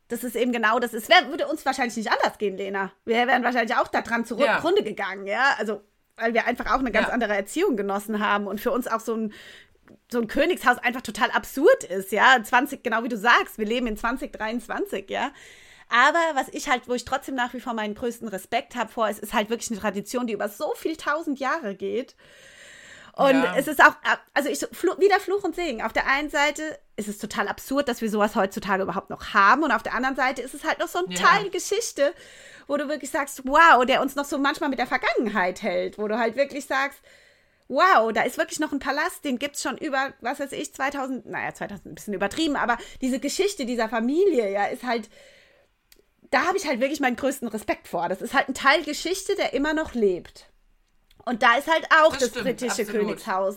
[0.09, 0.92] das ist eben genau das.
[0.92, 2.92] Es würde uns wahrscheinlich nicht anders gehen, Lena.
[3.05, 5.55] Wir wären wahrscheinlich auch daran zugrunde gegangen, ja.
[5.59, 5.83] Also
[6.16, 9.14] weil wir einfach auch eine ganz andere Erziehung genossen haben und für uns auch so
[9.14, 9.33] ein
[10.11, 12.42] so ein Königshaus einfach total absurd ist, ja.
[12.42, 15.31] 20, genau wie du sagst, wir leben in 2023, ja.
[15.88, 19.09] Aber was ich halt, wo ich trotzdem nach wie vor meinen größten Respekt habe vor,
[19.09, 22.16] es ist halt wirklich eine Tradition, die über so viel tausend Jahre geht.
[23.14, 23.55] Und ja.
[23.57, 23.94] es ist auch,
[24.33, 25.83] also ich, wieder Fluch und Segen.
[25.83, 29.64] Auf der einen Seite ist es total absurd, dass wir sowas heutzutage überhaupt noch haben.
[29.64, 31.18] Und auf der anderen Seite ist es halt noch so ein ja.
[31.18, 32.14] Teil Geschichte,
[32.66, 36.09] wo du wirklich sagst, wow, der uns noch so manchmal mit der Vergangenheit hält, wo
[36.09, 37.00] du halt wirklich sagst,
[37.72, 40.74] wow, da ist wirklich noch ein Palast, den gibt es schon über, was weiß ich,
[40.74, 45.08] 2000, naja, 2000 ein bisschen übertrieben, aber diese Geschichte dieser Familie, ja, ist halt,
[46.30, 48.08] da habe ich halt wirklich meinen größten Respekt vor.
[48.08, 50.50] Das ist halt ein Teil Geschichte, der immer noch lebt.
[51.24, 52.92] Und da ist halt auch das, das stimmt, britische absolut.
[52.92, 53.56] Königshaus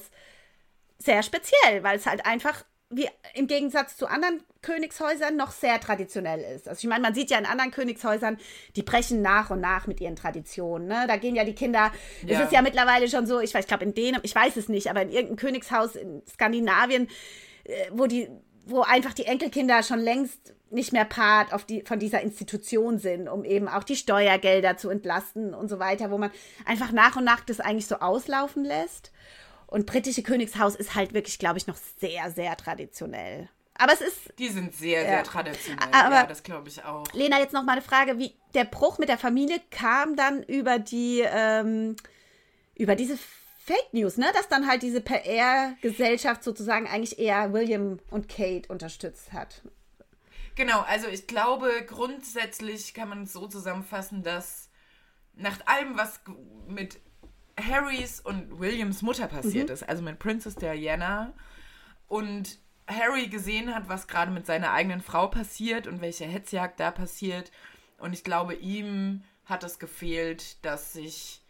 [0.97, 6.39] sehr speziell, weil es halt einfach wie im Gegensatz zu anderen Königshäusern noch sehr traditionell
[6.55, 6.67] ist.
[6.67, 8.37] Also ich meine, man sieht ja in anderen Königshäusern,
[8.75, 10.87] die brechen nach und nach mit ihren Traditionen.
[10.87, 11.05] Ne?
[11.07, 11.91] Da gehen ja die Kinder,
[12.25, 12.39] ja.
[12.39, 14.69] es ist ja mittlerweile schon so, ich weiß, ich glaube in Dänemark, ich weiß es
[14.69, 17.07] nicht, aber in irgendeinem Königshaus in Skandinavien,
[17.63, 18.29] äh, wo die,
[18.65, 23.27] wo einfach die Enkelkinder schon längst nicht mehr Part auf die, von dieser Institution sind,
[23.27, 26.31] um eben auch die Steuergelder zu entlasten und so weiter, wo man
[26.65, 29.11] einfach nach und nach das eigentlich so auslaufen lässt.
[29.75, 33.49] Und britische Königshaus ist halt wirklich, glaube ich, noch sehr, sehr traditionell.
[33.73, 34.33] Aber es ist.
[34.39, 35.07] Die sind sehr, ja.
[35.09, 35.89] sehr traditionell.
[35.91, 37.05] Aber ja, das glaube ich auch.
[37.11, 40.79] Lena, jetzt noch mal eine Frage: Wie der Bruch mit der Familie kam dann über
[40.79, 41.97] die, ähm,
[42.75, 43.17] über diese
[43.65, 44.27] Fake News, ne?
[44.33, 49.61] Dass dann halt diese PR-Gesellschaft sozusagen eigentlich eher William und Kate unterstützt hat.
[50.55, 54.69] Genau, also ich glaube, grundsätzlich kann man es so zusammenfassen, dass
[55.33, 56.21] nach allem, was
[56.69, 56.97] mit
[57.59, 59.73] Harrys und Williams Mutter passiert mhm.
[59.73, 61.33] ist, also mit Princess Diana
[62.07, 66.91] und Harry gesehen hat, was gerade mit seiner eigenen Frau passiert und welche Hetzjagd da
[66.91, 67.51] passiert.
[67.97, 71.41] Und ich glaube, ihm hat es gefehlt, dass sich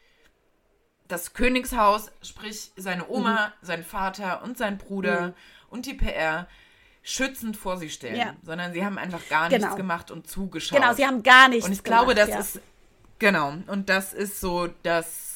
[1.08, 3.66] das Königshaus, sprich seine Oma, mhm.
[3.66, 5.34] sein Vater und sein Bruder mhm.
[5.70, 6.48] und die PR
[7.04, 8.36] schützend vor sie stellen, ja.
[8.42, 9.66] sondern sie haben einfach gar genau.
[9.66, 10.80] nichts gemacht und zugeschaut.
[10.80, 12.40] Genau, sie haben gar nichts Und ich gemacht, glaube, das ja.
[12.40, 12.60] ist
[13.20, 15.35] genau und das ist so das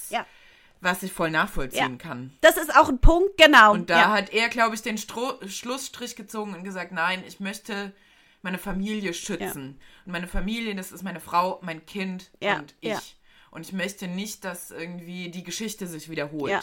[0.81, 1.97] was ich voll nachvollziehen ja.
[1.97, 2.33] kann.
[2.41, 3.73] Das ist auch ein Punkt, genau.
[3.73, 4.11] Und da ja.
[4.11, 7.93] hat er, glaube ich, den Stro Schlussstrich gezogen und gesagt, nein, ich möchte
[8.41, 9.77] meine Familie schützen.
[9.79, 10.05] Ja.
[10.05, 13.17] Und meine Familie, das ist meine Frau, mein Kind und ich.
[13.51, 16.51] Und ich möchte nicht, dass irgendwie die Geschichte sich wiederholt.
[16.51, 16.61] Ja.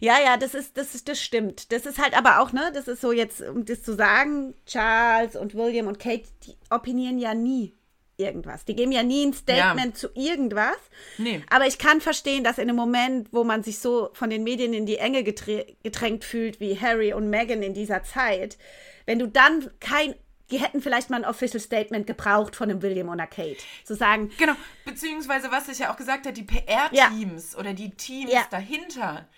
[0.00, 1.72] Ja, ja, das ist, das ist, das stimmt.
[1.72, 5.34] Das ist halt aber auch, ne, das ist so jetzt, um das zu sagen, Charles
[5.34, 7.74] und William und Kate, die opinieren ja nie
[8.16, 8.64] irgendwas.
[8.64, 9.94] Die geben ja nie ein Statement ja.
[9.94, 10.76] zu irgendwas.
[11.18, 11.42] Nee.
[11.50, 14.72] Aber ich kann verstehen, dass in einem Moment, wo man sich so von den Medien
[14.72, 18.58] in die Enge gedrängt fühlt, wie Harry und Meghan in dieser Zeit,
[19.04, 20.14] wenn du dann kein
[20.50, 23.58] die hätten vielleicht mal ein Official Statement gebraucht von einem William oder Kate.
[23.84, 24.30] Zu sagen.
[24.38, 27.58] Genau, beziehungsweise was ich ja auch gesagt habe, die PR-Teams ja.
[27.58, 28.46] oder die Teams ja.
[28.50, 29.28] dahinter,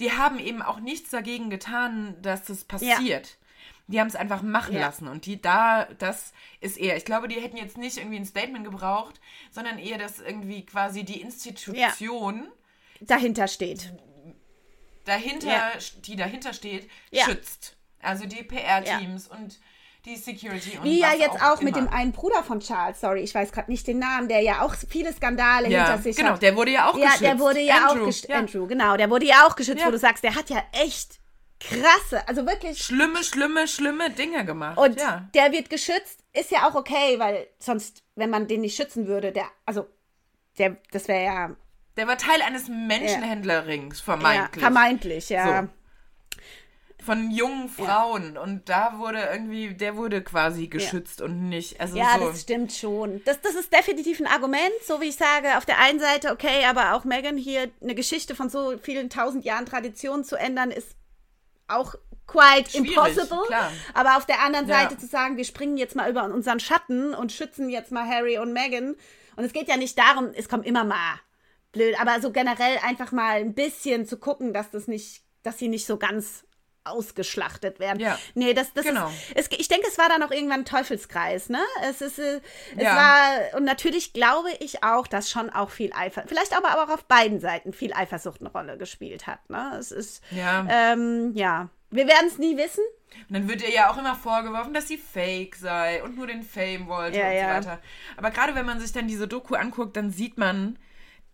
[0.00, 3.38] die haben eben auch nichts dagegen getan, dass das passiert.
[3.88, 3.92] Ja.
[3.92, 4.80] Die haben es einfach machen ja.
[4.80, 5.08] lassen.
[5.08, 8.64] Und die da, das ist eher, ich glaube, die hätten jetzt nicht irgendwie ein Statement
[8.64, 9.20] gebraucht,
[9.50, 11.92] sondern eher, dass irgendwie quasi die Institution ja.
[13.00, 13.92] dahinter steht.
[15.04, 15.72] Dahinter, ja.
[16.04, 17.76] die dahinter steht, schützt.
[18.02, 19.58] Also die PR-Teams und
[20.06, 20.78] die Security.
[20.78, 23.50] Und Wie ja jetzt auch, auch mit dem einen Bruder von Charles, sorry, ich weiß
[23.50, 26.40] gerade nicht den Namen, der ja auch viele Skandale ja, hinter sich genau, hat.
[26.40, 27.20] Genau, der wurde ja auch ja, geschützt.
[27.22, 28.28] Ja, der wurde ja Andrew, auch geschützt.
[28.28, 28.38] Ja.
[28.38, 31.18] Andrew, genau, der wurde ja auch geschützt, wo du sagst, der hat ja echt
[31.60, 32.78] krasse, also wirklich.
[32.82, 34.78] Schlimme, schlimme, schlimme Dinge gemacht.
[34.78, 35.28] Und ja.
[35.34, 39.32] der wird geschützt, ist ja auch okay, weil sonst, wenn man den nicht schützen würde,
[39.32, 39.86] der, also,
[40.58, 41.56] der, das wäre ja.
[41.96, 44.62] Der war Teil eines Menschenhändlerrings, vermeintlich.
[44.62, 45.62] Ja, vermeintlich, ja.
[45.62, 45.68] So.
[47.04, 48.34] Von jungen Frauen.
[48.34, 48.40] Ja.
[48.40, 51.26] Und da wurde irgendwie, der wurde quasi geschützt ja.
[51.26, 51.80] und nicht.
[51.80, 52.28] Also ja, so.
[52.28, 53.22] das stimmt schon.
[53.24, 56.64] Das, das ist definitiv ein Argument, so wie ich sage, auf der einen Seite, okay,
[56.68, 60.96] aber auch Megan hier eine Geschichte von so vielen tausend Jahren Tradition zu ändern, ist
[61.68, 61.94] auch
[62.26, 63.46] quite Schwierig, impossible.
[63.46, 63.72] Klar.
[63.94, 65.00] Aber auf der anderen Seite ja.
[65.00, 68.52] zu sagen, wir springen jetzt mal über unseren Schatten und schützen jetzt mal Harry und
[68.52, 68.96] Meghan.
[69.36, 71.20] Und es geht ja nicht darum, es kommt immer mal
[71.72, 75.68] blöd, aber so generell einfach mal ein bisschen zu gucken, dass das nicht, dass sie
[75.68, 76.45] nicht so ganz
[76.86, 78.00] ausgeschlachtet werden.
[78.00, 78.18] Ja.
[78.34, 79.08] Nee, das, das genau.
[79.34, 81.60] ist, es, ich denke, es war dann auch irgendwann ein Teufelskreis, ne?
[81.88, 82.40] Es ist, äh,
[82.76, 82.96] es ja.
[82.96, 87.04] war, und natürlich glaube ich auch, dass schon auch viel Eifersucht, vielleicht aber auch auf
[87.04, 89.76] beiden Seiten viel Eifersucht eine Rolle gespielt hat, ne?
[89.78, 91.68] Es ist, ja, ähm, ja.
[91.90, 92.84] wir werden es nie wissen.
[93.28, 96.42] Und dann wird ihr ja auch immer vorgeworfen, dass sie fake sei und nur den
[96.42, 97.82] Fame wollte ja, und so weiter.
[98.16, 100.78] Aber gerade wenn man sich dann diese Doku anguckt, dann sieht man,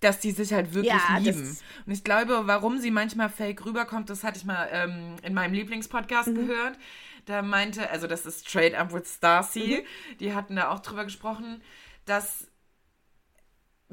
[0.03, 1.57] dass die sich halt wirklich ja, lieben.
[1.87, 5.55] Und ich glaube, warum sie manchmal fake rüberkommt, das hatte ich mal ähm, in meinem
[5.55, 6.35] Lieblingspodcast mhm.
[6.47, 6.79] gehört.
[7.27, 10.17] Da meinte, also das ist Straight Up with Starcy, mhm.
[10.19, 11.63] die hatten da auch drüber gesprochen,
[12.05, 12.49] dass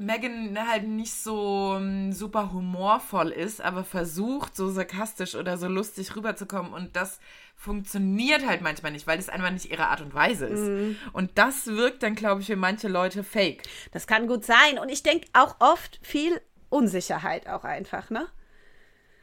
[0.00, 6.16] Megan halt nicht so um, super humorvoll ist, aber versucht, so sarkastisch oder so lustig
[6.16, 6.72] rüberzukommen.
[6.72, 7.20] Und das
[7.54, 10.62] funktioniert halt manchmal nicht, weil das einfach nicht ihre Art und Weise ist.
[10.62, 10.96] Mm.
[11.12, 13.62] Und das wirkt dann, glaube ich, für manche Leute fake.
[13.92, 14.78] Das kann gut sein.
[14.80, 18.26] Und ich denke auch oft viel Unsicherheit auch einfach, ne?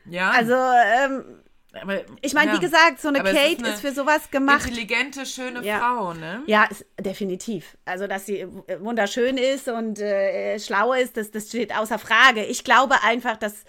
[0.06, 0.30] Ja.
[0.30, 1.42] Also, ähm,
[1.74, 2.58] aber, ich meine, ja.
[2.58, 4.68] wie gesagt, so eine aber Kate ist, eine ist, für sowas gemacht.
[4.68, 5.80] Intelligente, schöne ja.
[5.80, 6.44] Frau, ne?
[6.48, 7.78] Ja, ist, definitiv.
[7.86, 8.48] Also, dass sie
[8.80, 12.46] wunderschön ist und äh, schlau ist, das, das steht außer Frage.
[12.46, 13.66] Ich glaube einfach, dass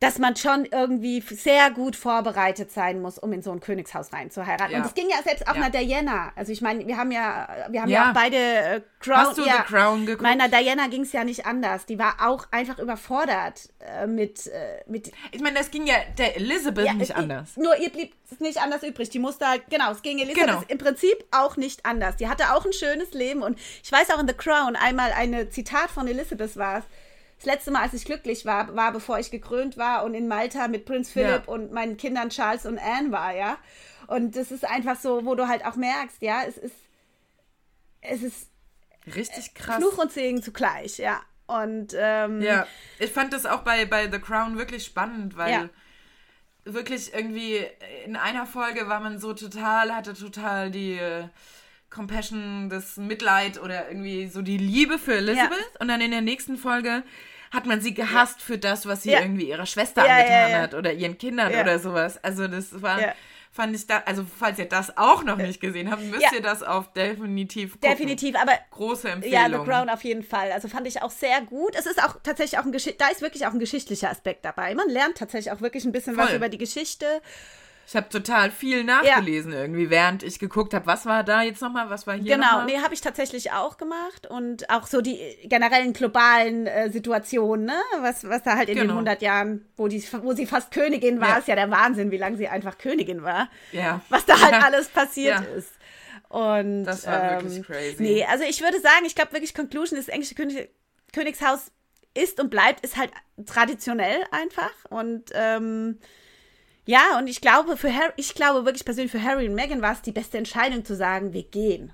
[0.00, 4.70] dass man schon irgendwie sehr gut vorbereitet sein muss, um in so ein Königshaus reinzuheiraten.
[4.70, 4.78] Ja.
[4.78, 5.60] Und das ging ja selbst auch Ja.
[5.62, 6.32] nach Diana.
[6.36, 8.10] Also ich meine, wir haben ja, wir haben ja, Ja.
[8.10, 9.16] auch beide äh, Crown.
[9.18, 10.22] Hast du ja, The Crown geguckt?
[10.22, 11.84] Meiner Diana ging es ja nicht anders.
[11.86, 16.36] Die war auch einfach überfordert äh, mit, äh, mit Ich meine, das ging ja der
[16.36, 17.56] Elizabeth nicht anders.
[17.56, 19.10] Nur ihr blieb es nicht anders übrig.
[19.10, 20.62] Die musste halt, genau, es ging Elisabeth Genau.
[20.68, 22.14] im Prinzip auch nicht anders.
[22.16, 25.50] Die hatte auch ein schönes Leben und ich weiß auch in The Crown einmal ein
[25.50, 26.84] Zitat von Elizabeth war es.
[27.38, 30.68] Das letzte Mal, als ich glücklich war, war bevor ich gekrönt war und in Malta
[30.68, 31.52] mit Prinz Philipp Ja.
[31.52, 33.58] und meinen Kindern Charles und Anne war, ja.
[34.08, 36.74] Und das ist einfach so, wo du halt auch merkst, ja, es ist,
[38.00, 38.50] es ist
[39.14, 39.76] Richtig krass.
[39.76, 41.22] Fluch und Segen zugleich, ja.
[41.46, 42.66] Und ähm, Ja,
[42.98, 45.68] ich fand das auch bei, bei The Crown wirklich spannend, weil Ja.
[46.64, 47.64] wirklich irgendwie
[48.04, 51.28] in einer Folge war man so total, hatte total die äh,
[51.90, 56.56] Compassion, das Mitleid oder irgendwie so die Liebe für Elizabeth und dann in der nächsten
[56.56, 57.02] Folge
[57.50, 59.20] hat man sie gehasst für das, was sie Ja.
[59.20, 60.58] irgendwie ihrer Schwester Ja, angetan ja, ja.
[60.62, 61.62] hat oder ihren Kindern Ja.
[61.62, 62.22] oder sowas.
[62.22, 63.14] Also das war, Ja.
[63.50, 66.28] fand ich da, also falls ihr das auch noch nicht gesehen habt, müsst Ja.
[66.34, 67.88] ihr das auf definitiv gucken.
[67.90, 69.64] definitiv, aber Große Ja, Empfehlung.
[69.64, 70.52] The Crown auf jeden Fall.
[70.52, 71.74] Also fand ich auch sehr gut.
[71.74, 74.74] Es ist auch tatsächlich auch ein Geschicht, da ist wirklich auch ein geschichtlicher Aspekt dabei.
[74.74, 76.36] Man lernt tatsächlich auch wirklich ein bisschen was Voll.
[76.36, 77.06] über die Geschichte.
[77.90, 81.88] Ich habe total viel nachgelesen irgendwie, während ich geguckt habe, was war da jetzt nochmal,
[81.88, 85.94] was war hier Genau, nee, habe ich tatsächlich auch gemacht und auch so die generellen
[85.94, 87.80] globalen äh, Situationen, ne?
[88.00, 88.94] Was, was da halt in den Genau.
[88.98, 91.36] 100 Jahren, wo, die, wo sie fast Königin war, Ja.
[91.38, 93.48] ist ja der Wahnsinn, wie lange sie einfach Königin war.
[93.72, 94.02] Ja.
[94.10, 94.60] Was da halt Ja.
[94.64, 95.46] alles passiert Ja.
[95.56, 95.72] ist.
[96.28, 98.02] Und, Das war ähm, wirklich crazy.
[98.02, 100.68] Nee, also ich würde sagen, ich glaube wirklich, Conclusion, das englische König,
[101.14, 101.72] Königshaus
[102.12, 103.12] ist und bleibt, ist halt
[103.46, 104.72] traditionell einfach.
[104.90, 105.98] Und ähm,
[106.88, 109.92] ja, und ich glaube, für Harry, ich glaube wirklich persönlich für Harry und Meghan war
[109.92, 111.92] es die beste Entscheidung zu sagen, wir gehen.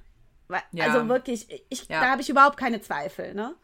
[0.71, 0.85] Ja.
[0.85, 2.01] Also wirklich, ich, Ja.
[2.01, 3.57] da habe ich überhaupt keine Zweifel, ne?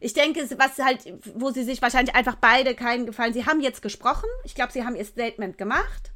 [0.00, 1.00] Ich denke, was halt,
[1.34, 3.32] wo sie sich wahrscheinlich einfach beide keinen gefallen.
[3.32, 4.28] Sie haben jetzt gesprochen.
[4.44, 6.12] Ich glaube, sie haben ihr Statement gemacht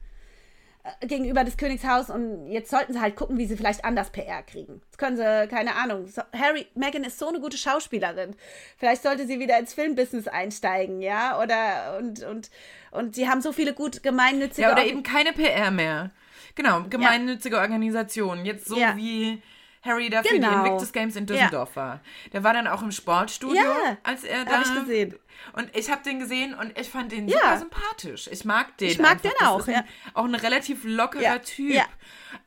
[1.02, 4.80] gegenüber des Königshaus und jetzt sollten sie halt gucken, wie sie vielleicht anders PR kriegen.
[4.86, 6.06] Jetzt können sie, keine Ahnung.
[6.06, 8.34] So, Harry, Meghan ist so eine gute Schauspielerin.
[8.78, 11.38] Vielleicht sollte sie wieder ins Filmbusiness einsteigen, ja?
[11.40, 12.50] Oder und und
[12.92, 16.10] und sie haben so viele gut gemeinnützige Ja, oder eben keine PR mehr.
[16.54, 18.44] Genau, gemeinnützige Organisationen.
[18.46, 18.96] Jetzt so Ja.
[18.96, 19.42] wie
[19.82, 20.50] Harry da für Genau.
[20.50, 22.00] die Invictus Games in Düsseldorf war.
[22.32, 24.58] Der war dann auch im Sportstudio, Ja, als er da...
[24.58, 25.14] hab ich gesehen.
[25.54, 27.38] Und ich habe den gesehen und ich fand den Ja.
[27.38, 28.28] super sympathisch.
[28.30, 29.22] Ich mag den Ich mag einfach.
[29.38, 29.84] den auch, ein, ja.
[30.14, 31.72] Auch ein relativ lockerer Ja, Typ.
[31.74, 31.84] ja.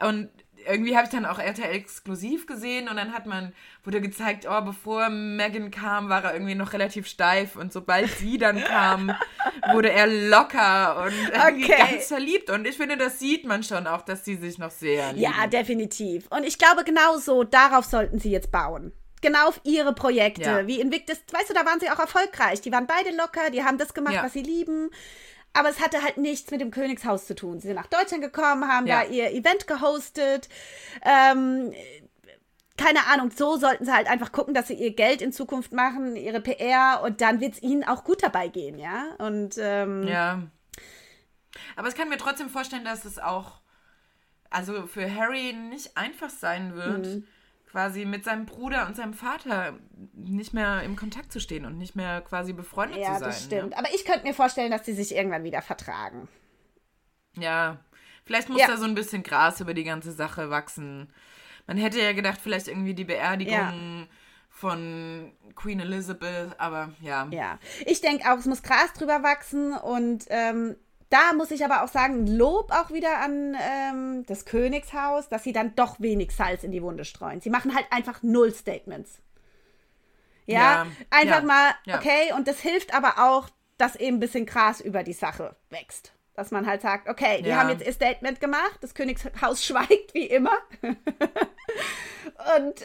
[0.08, 0.30] Und
[0.67, 4.62] irgendwie habe ich dann auch RTL exklusiv gesehen und dann hat man, wurde gezeigt, oh,
[4.62, 9.12] bevor Megan kam, war er irgendwie noch relativ steif und sobald sie dann kam,
[9.71, 11.91] wurde er locker und irgendwie Okay.
[11.93, 12.49] ganz verliebt.
[12.49, 15.21] Und ich finde, das sieht man schon auch, dass sie sich noch sehr lieben.
[15.23, 16.28] Ja, definitiv.
[16.30, 18.91] Und ich glaube, genau so, darauf sollten sie jetzt bauen.
[19.21, 20.41] Genau auf ihre Projekte.
[20.41, 20.67] Ja.
[20.67, 22.60] Wie Invictus, weißt du, da waren sie auch erfolgreich.
[22.60, 24.23] Die waren beide locker, die haben das gemacht, Ja.
[24.23, 24.89] was sie lieben.
[25.54, 27.60] Aber es hatte halt nichts mit dem Königshaus zu tun.
[27.60, 29.04] Sie sind nach Deutschland gekommen, haben Ja.
[29.04, 30.50] da ihr Event gehostet.
[31.04, 31.72] Ähm,
[32.76, 36.16] keine Ahnung, so sollten sie halt einfach gucken, dass sie ihr Geld in Zukunft machen,
[36.16, 39.13] ihre PR und dann wird es ihnen auch gut dabei gehen, ja.
[39.20, 40.42] Und ähm, Ja.
[41.76, 43.62] Aber ich kann mir trotzdem vorstellen, dass es auch,
[44.50, 47.28] also für Harry nicht einfach sein wird, Mhm.
[47.74, 49.74] Quasi mit seinem Bruder und seinem Vater
[50.14, 53.30] nicht mehr im Kontakt zu stehen und nicht mehr quasi befreundet ja, zu sein.
[53.30, 53.76] das stimmt.
[53.76, 56.28] Aber ich könnte mir vorstellen, dass die sich irgendwann wieder vertragen.
[57.36, 57.42] Ja.
[57.42, 57.78] ja.
[58.26, 58.68] Vielleicht muss Ja.
[58.68, 61.12] da so ein bisschen Gras über die ganze Sache wachsen.
[61.66, 64.08] Man hätte ja gedacht, vielleicht irgendwie die Beerdigung
[64.52, 67.28] von Queen Elizabeth, aber ja.
[67.32, 67.58] Ja,
[67.88, 70.76] ich denke auch, es muss Gras drüber wachsen und ähm,
[71.13, 75.54] da muss ich aber auch sagen, Lob auch wieder an ähm, das Königshaus, dass sie
[75.54, 77.39] dann doch wenig Salz in die Wunde streuen.
[77.39, 79.21] Sie machen halt einfach null Statements.
[80.47, 81.97] Ja, Ja, einfach ja, mal, ja.
[81.99, 86.13] okay, und das hilft aber auch, dass eben ein bisschen Gras über die Sache wächst.
[86.34, 90.26] Dass man halt sagt, okay, die haben jetzt ihr Statement gemacht, das Königshaus schweigt wie
[90.26, 90.58] immer.
[90.82, 90.97] und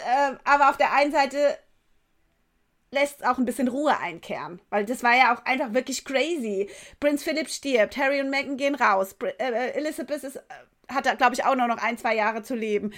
[0.07, 1.57] ähm, aber auf der einen Seite
[2.91, 4.61] lässt auch ein bisschen Ruhe einkehren.
[4.71, 6.69] Weil das war ja auch einfach wirklich crazy.
[7.01, 10.41] Prinz Philipp stirbt, Harry und Meghan gehen raus, Br äh, Elizabeth ist, äh,
[10.91, 12.95] hat da, glaube ich, auch nur noch ein, zwei Jahre zu leben.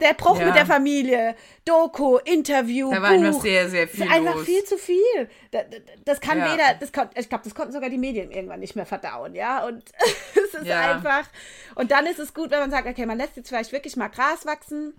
[0.00, 0.46] Der Bruch Ja.
[0.46, 1.36] mit der Familie,
[1.66, 3.24] Doku, Interview, Da war Buch.
[3.26, 4.44] einfach sehr, sehr viel einfach los.
[4.46, 5.28] viel zu viel.
[5.50, 5.64] Das,
[6.06, 6.52] das kann Ja.
[6.54, 9.66] weder, das kon, ich glaube, das konnten sogar die Medien irgendwann nicht mehr verdauen, ja.
[9.66, 9.84] Und
[10.34, 10.80] es ist Ja.
[10.94, 11.28] einfach.
[11.74, 14.08] Und dann ist es gut, wenn man sagt, okay, man lässt jetzt vielleicht wirklich mal
[14.08, 14.98] Gras wachsen.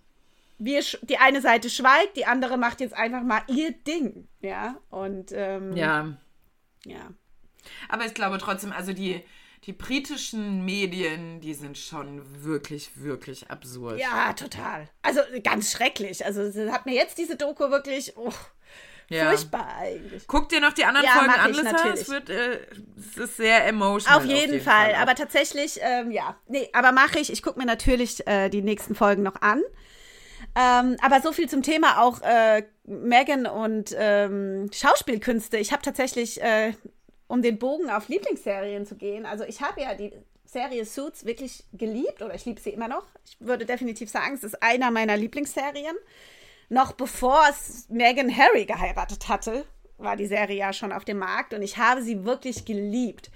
[0.58, 4.78] Wir, die eine Seite schweigt, die andere macht jetzt einfach mal ihr Ding, ja.
[4.90, 6.18] Und ähm, Ja.
[6.86, 7.10] ja.
[7.90, 9.24] Aber ich glaube trotzdem, also die,
[9.64, 14.00] die britischen Medien, die sind schon wirklich, wirklich absurd.
[14.00, 14.88] Ja, total.
[15.02, 16.24] Also ganz schrecklich.
[16.26, 16.42] Also
[16.72, 18.32] hat mir jetzt diese Doku wirklich oh,
[19.10, 19.30] Ja.
[19.30, 20.26] Furchtbar eigentlich.
[20.28, 21.90] Guck dir noch die anderen Ja, Folgen an, Lissa.
[21.94, 22.60] Es, wird, äh,
[22.98, 24.20] es ist sehr emotional.
[24.20, 24.96] Auf jeden, Fall.
[24.96, 26.38] Aber tatsächlich, ähm, ja.
[26.48, 27.32] Nee, aber mache ich.
[27.32, 29.62] Ich gucke mir natürlich äh, die nächsten Folgen noch an.
[30.56, 35.58] Ähm, aber so viel zum Thema auch äh, Megan und ähm, Schauspielkünste.
[35.58, 36.74] Ich habe tatsächlich, äh,
[37.28, 40.14] um den Bogen auf Lieblingsserien zu gehen, also ich habe ja die
[40.46, 43.06] Serie Suits wirklich geliebt oder ich liebe sie immer noch.
[43.26, 45.96] Ich würde definitiv sagen, es ist einer meiner Lieblingsserien.
[46.70, 49.66] Noch bevor es Megan Harry geheiratet hatte,
[49.98, 53.32] war die Serie ja schon auf dem Markt und ich habe sie wirklich geliebt.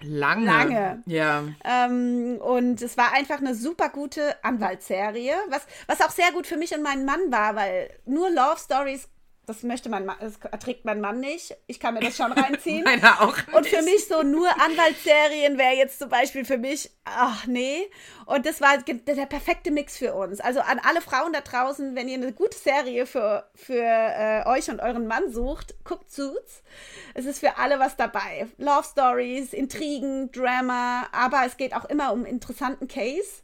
[0.00, 0.46] Lange.
[0.46, 1.02] Lange.
[1.06, 1.44] Ja.
[1.64, 6.56] Ähm, und es war einfach eine super gute Anwaltsserie, was, was auch sehr gut für
[6.56, 9.08] mich und meinen Mann war, weil nur Love Stories,
[9.46, 11.56] das möchte mein Mann, das erträgt mein Mann nicht.
[11.66, 12.84] Ich kann mir das schon reinziehen.
[12.84, 13.52] Meiner auch nicht.
[13.52, 17.90] Und für mich so nur Anwaltsserien wäre jetzt zum Beispiel für mich, ach nee.
[18.26, 20.40] Und das war der perfekte Mix für uns.
[20.40, 24.70] Also an alle Frauen da draußen, wenn ihr eine gute Serie für, für äh, euch
[24.70, 26.62] und euren Mann sucht, guckt Suits.
[27.14, 28.48] Es ist für alle was dabei.
[28.58, 33.42] Love Stories, Intrigen, Drama, aber es geht auch immer um interessanten Case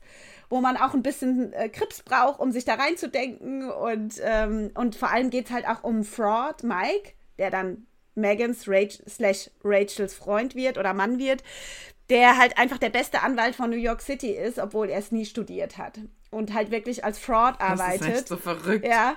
[0.50, 3.70] wo man auch ein bisschen äh, Krips braucht, um sich da reinzudenken.
[3.70, 7.86] Und, ähm, und vor allem geht es halt auch um Fraud, Mike, der dann
[8.16, 11.42] Megans Rach slash Rachels Freund wird oder Mann wird,
[12.10, 15.24] der halt einfach der beste Anwalt von New York City ist, obwohl er es nie
[15.24, 16.00] studiert hat.
[16.30, 18.08] Und halt wirklich als Fraud Das ist arbeitet.
[18.08, 18.84] echt so verrückt.
[18.86, 19.14] Ja.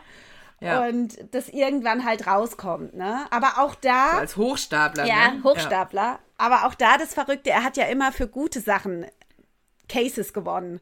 [0.59, 0.85] Ja.
[0.87, 3.25] Und das irgendwann halt rauskommt, ne?
[3.31, 4.11] Aber auch da.
[4.19, 5.05] Als Hochstapler.
[5.05, 5.43] Ja, ne?
[5.43, 6.19] Hochstapler.
[6.37, 9.05] Aber auch da das Verrückte, er hat ja immer für gute Sachen
[9.89, 10.79] Cases gewonnen.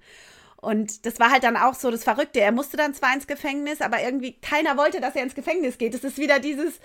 [0.61, 2.39] Und das war halt dann auch so das Verrückte.
[2.39, 5.95] Er musste dann zwar ins Gefängnis, aber irgendwie keiner wollte, dass er ins Gefängnis geht.
[5.95, 6.79] Es ist wieder dieses,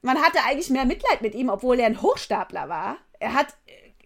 [0.00, 2.96] man hatte eigentlich mehr Mitleid mit ihm, obwohl er ein Hochstapler war.
[3.20, 3.48] Er hat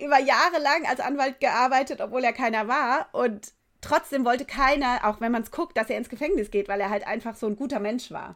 [0.01, 3.09] über Jahre lang als Anwalt gearbeitet, obwohl er keiner war.
[3.13, 6.81] Und trotzdem wollte keiner, auch wenn man es guckt, dass er ins Gefängnis geht, weil
[6.81, 8.35] er halt einfach so ein guter Mensch war.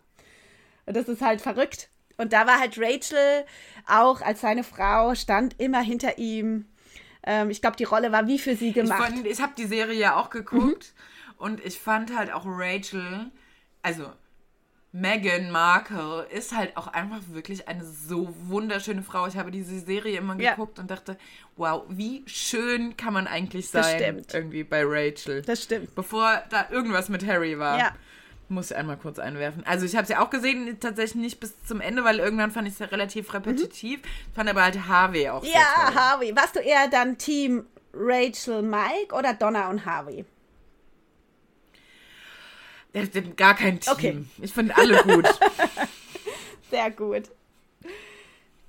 [0.87, 1.89] Und das ist halt verrückt.
[2.19, 3.45] Und da war halt Rachel
[3.89, 6.72] auch als seine Frau, stand immer hinter ihm.
[7.25, 9.03] Ähm, ich glaube, die Rolle war wie für sie Ich, gemacht.
[9.03, 11.35] fand- ich habe die Serie ja auch geguckt Mhm.
[11.39, 13.31] und ich fand halt auch Rachel,
[13.83, 14.11] also
[14.95, 19.27] Meghan Markle ist halt auch einfach wirklich eine so wunderschöne Frau.
[19.27, 20.51] Ich habe diese Serie immer Ja.
[20.51, 21.17] geguckt und dachte,
[21.57, 24.35] wow, wie schön kann man eigentlich Das sein stimmt.
[24.35, 25.41] irgendwie bei Rachel.
[25.43, 25.95] das stimmt.
[25.95, 27.79] Bevor da irgendwas mit Harry war.
[27.79, 27.93] Ja.
[28.49, 29.65] Muss ich einmal kurz einwerfen.
[29.67, 32.69] Also ich habe es ja auch gesehen, tatsächlich nicht bis zum Ende, weil irgendwann fand
[32.69, 34.01] ich es ja relativ repetitiv.
[34.35, 35.57] Fand aber halt Harvey auch sehr Mhm.
[35.57, 35.95] Ja.
[35.95, 36.37] Harvey.
[36.37, 40.25] Warst du eher dann Team Rachel, Mike oder Donna und Harvey?
[43.37, 43.93] Gar kein Team.
[43.93, 44.25] Okay.
[44.43, 45.27] Ich finde alle gut.
[46.71, 47.31] Sehr gut.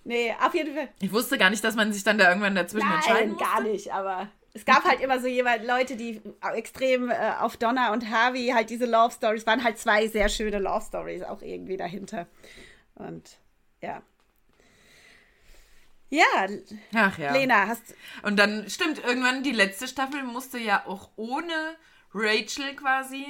[0.05, 0.89] Nee, auf jeden Fall.
[1.01, 3.43] Ich wusste gar nicht, dass man sich dann da irgendwann dazwischen entscheiden Nein, musste.
[3.45, 6.21] gar nicht, aber es gab halt immer so jemand, Leute, die
[6.53, 10.59] extrem äh, auf Donna und Harvey halt diese Love Stories waren halt zwei sehr schöne
[10.59, 12.27] Love Stories auch irgendwie dahinter.
[12.95, 13.37] Und
[13.81, 14.03] ja.
[16.09, 16.47] Ja,
[16.93, 17.33] Ach ja.
[17.33, 21.75] Lena, hast Und dann, stimmt, irgendwann die letzte Staffel musste ja auch ohne
[22.13, 23.25] Rachel quasi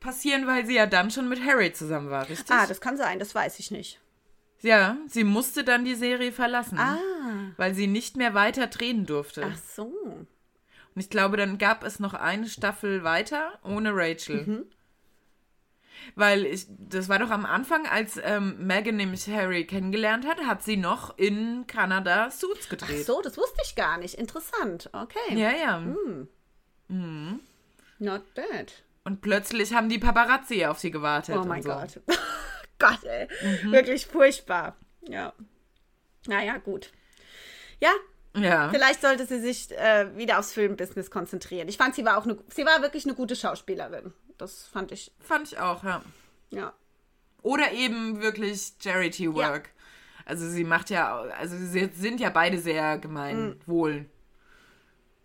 [0.00, 2.50] passieren, weil sie ja dann schon mit Harry zusammen war, richtig?
[2.50, 4.00] Ah, das kann sein, das weiß ich nicht.
[4.62, 6.98] Ja, sie musste dann die Serie verlassen, Ah,
[7.56, 9.44] weil sie nicht mehr weiter drehen durfte.
[9.46, 9.84] ach so.
[10.94, 14.44] Und ich glaube, dann gab es noch eine Staffel weiter ohne Rachel.
[14.46, 14.64] Mhm.
[16.16, 20.62] Weil ich, das war doch am Anfang, als ähm, Megan nämlich Harry kennengelernt hat, hat
[20.64, 23.06] sie noch in Kanada Suits Ach gedreht.
[23.06, 24.14] so, das wusste ich gar nicht.
[24.14, 24.90] Interessant.
[24.92, 25.18] Okay.
[25.38, 25.78] Ja, ja.
[26.88, 27.40] Hm.
[27.98, 28.82] Not bad.
[29.04, 31.36] Und plötzlich haben die Paparazzi auf sie gewartet.
[31.40, 31.70] Oh mein so.
[31.70, 32.00] Gott.
[32.82, 33.28] Gott, ey.
[33.64, 33.72] Mhm.
[33.72, 34.76] Wirklich furchtbar.
[35.08, 35.32] Ja.
[36.26, 36.92] Naja, gut.
[37.80, 37.92] Ja,
[38.36, 38.68] Ja.
[38.70, 41.68] vielleicht sollte sie sich äh, wieder aufs Filmbusiness konzentrieren.
[41.68, 44.12] Ich fand, sie war auch eine, sie war wirklich eine gute Schauspielerin.
[44.38, 46.02] Das fand ich, Fand ich auch, ja.
[46.50, 46.72] ja.
[47.42, 49.70] Oder eben wirklich Charity Work.
[50.24, 54.06] Also sie macht ja, also sie sind ja beide sehr gemeinwohl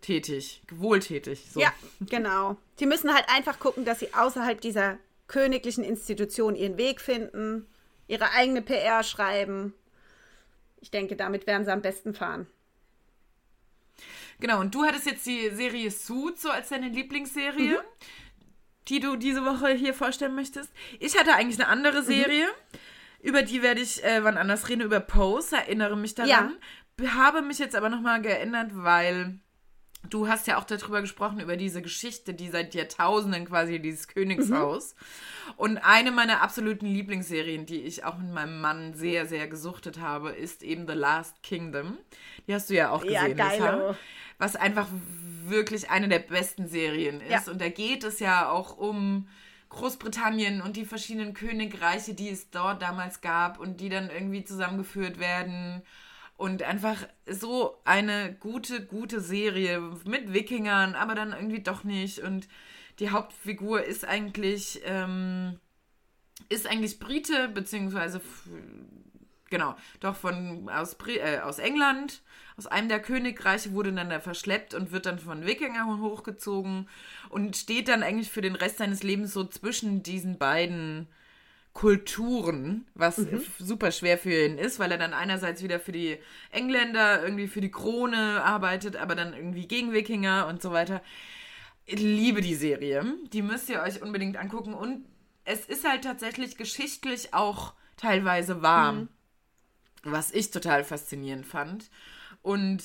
[0.00, 1.46] tätig, wohltätig.
[1.52, 1.60] So.
[1.60, 2.56] Ja, genau.
[2.76, 7.66] Sie müssen halt einfach gucken, dass sie außerhalb dieser königlichen Institution ihren Weg finden,
[8.08, 9.74] ihre eigene PR schreiben.
[10.80, 12.46] Ich denke, damit werden sie am besten fahren.
[14.40, 17.82] Genau, und du hattest jetzt die Serie Suits so als deine Lieblingsserie,
[18.88, 20.70] die du diese Woche hier vorstellen möchtest.
[21.00, 22.46] Ich hatte eigentlich eine andere Serie,
[23.20, 26.56] über die werde ich äh, wann anders reden, über Pose, erinnere mich daran.
[27.14, 29.38] Habe mich jetzt aber nochmal geändert, weil
[30.08, 34.94] du hast ja auch darüber gesprochen, über diese Geschichte, die seit Jahrtausenden quasi dieses Königshaus.
[35.56, 40.30] Und eine meiner absoluten Lieblingsserien, die ich auch mit meinem Mann sehr, sehr gesuchtet habe,
[40.30, 41.98] ist eben The Last Kingdom.
[42.46, 43.36] Die hast du ja auch Ja, gesehen.
[43.36, 43.64] geilo.
[43.88, 43.96] Lisa.
[44.38, 44.86] Was einfach
[45.46, 47.46] wirklich eine der besten Serien ist.
[47.46, 47.52] Ja.
[47.52, 49.26] Und da geht es ja auch um
[49.70, 55.18] Großbritannien und die verschiedenen Königreiche, die es dort damals gab und die dann irgendwie zusammengeführt
[55.18, 55.82] werden.
[56.38, 62.20] Und einfach so eine gute, gute Serie mit Wikingern, aber dann irgendwie doch nicht.
[62.20, 62.48] Und
[63.00, 65.58] die Hauptfigur ist eigentlich, ähm,
[66.48, 68.20] ist eigentlich Brite, beziehungsweise,
[69.50, 72.22] genau, doch von, aus, äh, aus England
[72.58, 76.88] aus einem der Königreiche, wurde dann da verschleppt und wird dann von Wikingern hochgezogen
[77.28, 81.06] und steht dann eigentlich für den Rest seines Lebens so zwischen diesen beiden
[81.78, 83.40] Kulturen, was mhm.
[83.60, 86.18] super schwer für ihn ist, weil er dann einerseits wieder für die
[86.50, 91.02] Engländer irgendwie für die Krone arbeitet, aber dann irgendwie gegen Wikinger und so weiter.
[91.86, 93.14] Ich liebe die Serie.
[93.32, 95.04] Die müsst ihr euch unbedingt angucken und
[95.44, 99.08] es ist halt tatsächlich geschichtlich auch teilweise warm, mhm.
[100.02, 101.90] was ich total faszinierend fand.
[102.42, 102.82] Und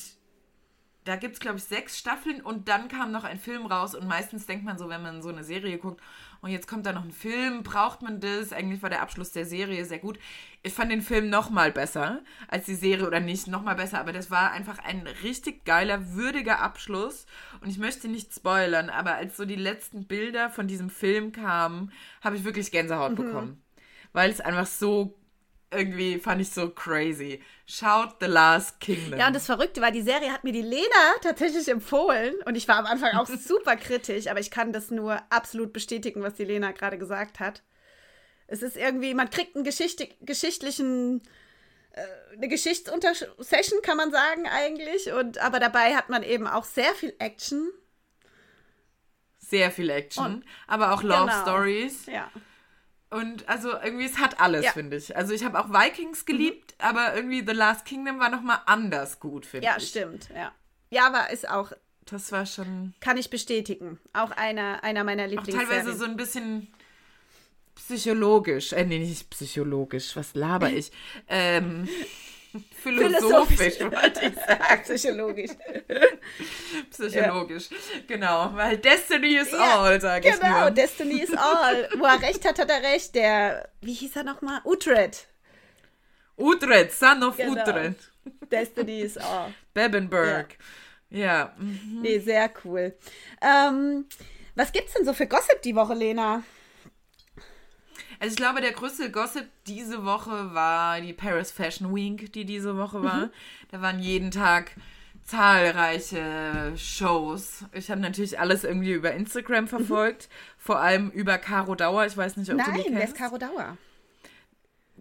[1.03, 3.95] da gibt es, glaube ich, sechs Staffeln und dann kam noch ein Film raus.
[3.95, 5.99] Und meistens denkt man so, wenn man so eine Serie guckt,
[6.43, 8.51] und jetzt kommt da noch ein Film, braucht man das?
[8.51, 10.19] Eigentlich war der Abschluss der Serie sehr gut.
[10.61, 12.19] Ich fand den Film noch mal besser
[12.49, 16.11] als die Serie oder nicht, noch mal besser, aber das war einfach ein richtig geiler,
[16.15, 17.27] würdiger Abschluss.
[17.61, 21.93] Und ich möchte nicht spoilern, aber als so die letzten Bilder von diesem Film kamen,
[22.21, 23.23] habe ich wirklich Gänsehaut mhm.
[23.23, 23.63] bekommen.
[24.11, 25.17] Weil es einfach so
[25.75, 27.41] irgendwie fand ich so crazy.
[27.65, 29.19] Schaut The Last Kingdom.
[29.19, 32.67] Ja, und das Verrückte war, die Serie hat mir die Lena tatsächlich empfohlen und ich
[32.67, 36.45] war am Anfang auch super kritisch, aber ich kann das nur absolut bestätigen, was die
[36.45, 37.63] Lena gerade gesagt hat.
[38.47, 41.21] Es ist irgendwie, man kriegt einen Geschichte, geschichtlichen,
[41.91, 42.01] äh,
[42.35, 47.15] eine Geschichtsuntersession, kann man sagen eigentlich, und aber dabei hat man eben auch sehr viel
[47.19, 47.71] Action.
[49.39, 51.41] Sehr viel Action, und, aber auch Love genau.
[51.41, 52.05] Stories.
[52.05, 52.29] Ja.
[53.13, 54.71] Und also irgendwie, es hat alles, ja.
[54.71, 55.15] finde ich.
[55.15, 56.85] Also ich habe auch Vikings geliebt, mhm.
[56.85, 59.93] aber irgendwie The Last Kingdom war nochmal anders gut, finde ja, ich.
[59.93, 60.51] Ja, stimmt, ja.
[60.89, 61.71] Ja, aber ist auch.
[62.05, 62.93] Das war schon.
[62.99, 63.99] Kann ich bestätigen.
[64.13, 65.69] Auch einer, einer meiner Lieblingsserien.
[65.69, 66.67] Auch teilweise so ein bisschen
[67.75, 68.73] psychologisch.
[68.73, 70.15] Äh, nee, nicht psychologisch.
[70.15, 70.91] Was laber ich?
[71.27, 71.87] ähm.
[72.83, 74.83] Philosophisch, wollte ich sagen.
[74.83, 75.51] Psychologisch.
[76.91, 77.99] Psychologisch, ja.
[78.07, 78.51] genau.
[78.53, 81.89] Weil Destiny is ja, all, sage genau, ich Genau, Destiny is all.
[81.97, 83.15] Wo er recht hat, hat er recht.
[83.15, 84.61] Der, wie hieß er nochmal?
[84.65, 85.27] Utred.
[86.37, 87.53] Utred, Son of genau.
[87.53, 87.95] Utred.
[88.51, 89.53] Destiny is all.
[89.73, 90.55] Bebenberg.
[91.09, 91.19] Ja.
[91.19, 91.55] ja.
[91.57, 92.01] Mhm.
[92.01, 92.93] Nee, sehr cool.
[93.41, 94.05] Ähm,
[94.55, 96.43] was gibt's denn so für Gossip die Woche, Lena?
[98.23, 102.77] Also ich glaube, der größte Gossip diese Woche war die Paris Fashion Week, die diese
[102.77, 103.25] Woche war.
[103.25, 103.29] Mhm.
[103.69, 104.71] Da waren jeden Tag
[105.25, 107.65] zahlreiche Shows.
[107.73, 110.33] Ich habe natürlich alles irgendwie über Instagram verfolgt, mhm.
[110.57, 112.05] vor allem über Caro Dauer.
[112.05, 112.97] Ich weiß nicht, ob Nein, du die kennst.
[112.97, 113.77] wer ist Caro Dauer?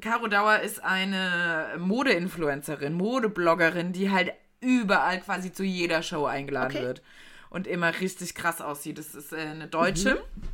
[0.01, 6.85] Caro Dauer ist eine Mode-Influencerin, Modebloggerin, die halt überall quasi zu jeder Show eingeladen okay.
[6.87, 7.03] wird
[7.51, 8.99] und immer richtig krass aussieht.
[8.99, 10.17] Das ist äh, eine Deutsche.
[10.35, 10.49] Mhm.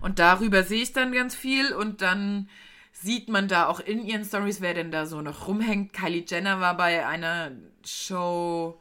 [0.00, 2.48] Und darüber sehe ich dann ganz viel und dann
[2.92, 5.92] sieht man da auch in ihren Stories, wer denn da so noch rumhängt.
[5.92, 7.52] Kylie Jenner war bei einer
[7.84, 8.80] Show,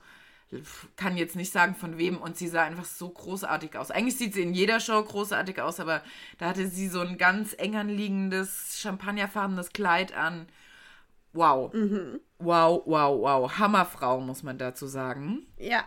[0.96, 3.92] kann jetzt nicht sagen von wem, und sie sah einfach so großartig aus.
[3.92, 6.02] Eigentlich sieht sie in jeder Show großartig aus, aber
[6.38, 10.48] da hatte sie so ein ganz eng anliegendes, champagnerfarbenes Kleid an.
[11.34, 11.74] Wow.
[11.74, 12.22] Mhm.
[12.40, 13.58] Wow, wow, wow.
[13.58, 15.46] Hammerfrau, muss man dazu sagen.
[15.58, 15.84] Ja.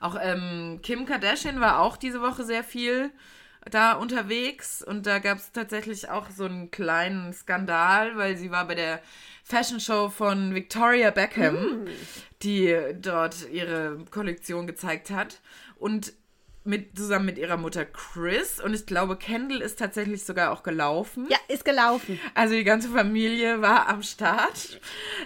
[0.00, 3.12] Auch ähm, Kim Kardashian war auch diese Woche sehr viel
[3.70, 8.66] da unterwegs und da gab es tatsächlich auch so einen kleinen Skandal, weil sie war
[8.66, 9.00] bei der
[9.42, 11.54] Fashion Show von Victoria Beckham,
[11.84, 11.88] mm.
[12.42, 15.40] die dort ihre Kollektion gezeigt hat.
[15.76, 16.14] Und
[16.64, 21.26] mit, zusammen mit ihrer Mutter Chris und ich glaube, Kendall ist tatsächlich sogar auch gelaufen.
[21.28, 22.18] Ja, ist gelaufen.
[22.34, 24.80] Also die ganze Familie war am Start.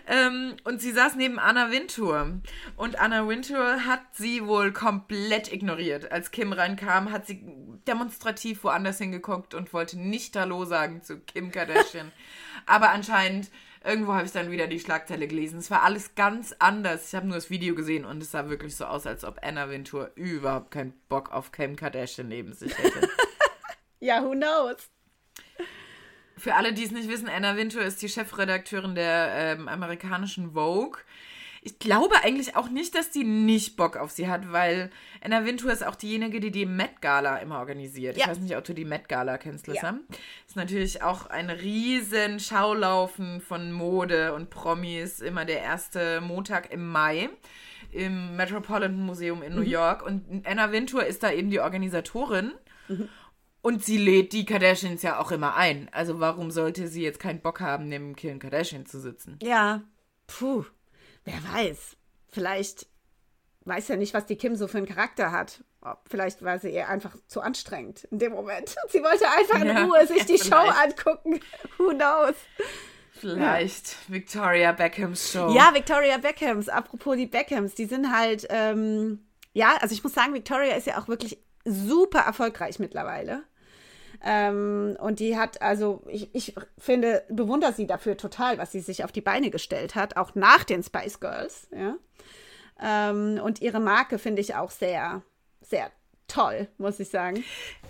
[0.09, 2.41] Ähm, und sie saß neben Anna Wintour.
[2.77, 6.11] Und Anna Wintour hat sie wohl komplett ignoriert.
[6.11, 7.45] Als Kim reinkam, hat sie
[7.89, 12.13] demonstrativ woanders hingeguckt und wollte nicht Hallo sagen zu Kim Kardashian.
[12.67, 13.51] Aber anscheinend
[13.85, 15.61] Irgendwo habe ich dann wieder die Schlagzeile gelesen.
[15.61, 17.09] Es war alles ganz anders.
[17.09, 19.71] Ich habe nur das Video gesehen und es sah wirklich so aus, als ob Anna
[19.71, 23.09] Wintour überhaupt keinen Bock auf Kim Kardashian neben sich hätte.
[24.01, 24.91] ja, who knows?
[26.37, 30.99] Für alle, die es nicht wissen, Anna Wintour ist die Chefredakteurin der ähm, amerikanischen Vogue
[31.63, 34.91] ich glaube eigentlich auch nicht, dass die nicht Bock auf sie hat, weil
[35.23, 38.17] Anna Wintour ist auch diejenige, die die Met Gala immer organisiert.
[38.17, 38.25] Ja.
[38.25, 39.91] Ich weiß nicht, ob du die Met Gala kennst, Lissa.
[39.91, 39.99] Ja.
[40.47, 46.89] Ist natürlich auch ein riesen Schaulaufen von Mode und Promis, immer der erste Montag im
[46.89, 47.31] Mai
[47.91, 49.69] im Metropolitan Museum in New mhm.
[49.69, 50.05] York.
[50.05, 52.53] Und Anna Wintour ist da eben die Organisatorin.
[52.89, 53.09] Mhm.
[53.61, 55.89] Und sie lädt die Kardashians ja auch immer ein.
[55.93, 59.39] Also warum sollte sie jetzt keinen Bock haben, neben Kim Kardashian zu sitzen?
[59.43, 59.83] Ja,
[60.27, 60.65] puh.
[61.29, 61.97] Wer weiß.
[62.29, 62.87] Vielleicht
[63.65, 65.63] weiß ja nicht, was die Kim so für einen Charakter hat.
[66.09, 68.77] Vielleicht war sie ihr einfach zu anstrengend in dem Moment.
[68.89, 70.47] Sie wollte einfach in Ja, Ruhe sich die vielleicht.
[70.47, 71.41] Show angucken.
[71.79, 72.35] Who knows?
[73.13, 75.51] Vielleicht Victoria Beckhams Show.
[75.51, 80.35] Ja, Victoria Beckhams, apropos die Beckhams, die sind halt, ähm, ja, also ich muss sagen,
[80.35, 83.45] Victoria ist ja auch wirklich super erfolgreich mittlerweile.
[84.25, 89.05] Ähm, und die hat, also ich, ich finde, bewundere sie dafür total, was sie sich
[89.05, 91.97] auf die Beine gestellt hat, auch nach den Spice Girls, ja.
[92.81, 95.23] Ähm, und ihre Marke finde ich auch sehr,
[95.61, 95.91] sehr
[96.29, 97.45] toll, muss ich sagen.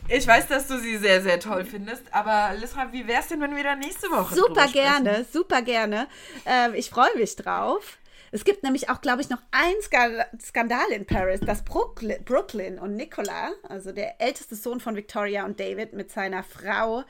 [0.09, 3.55] Ich weiß, dass du sie sehr, sehr toll findest, aber Lisra, wie wär's denn, wenn
[3.55, 6.07] wir da nächste Woche Super gerne, super gerne.
[6.47, 7.99] Ähm, ich freue mich drauf.
[8.31, 12.95] Es gibt nämlich auch, glaube ich, noch einen Ska- Skandal in Paris, dass Brooklyn, und
[12.95, 17.05] Nicola, also der älteste Sohn von Victoria und David, mit seiner Frau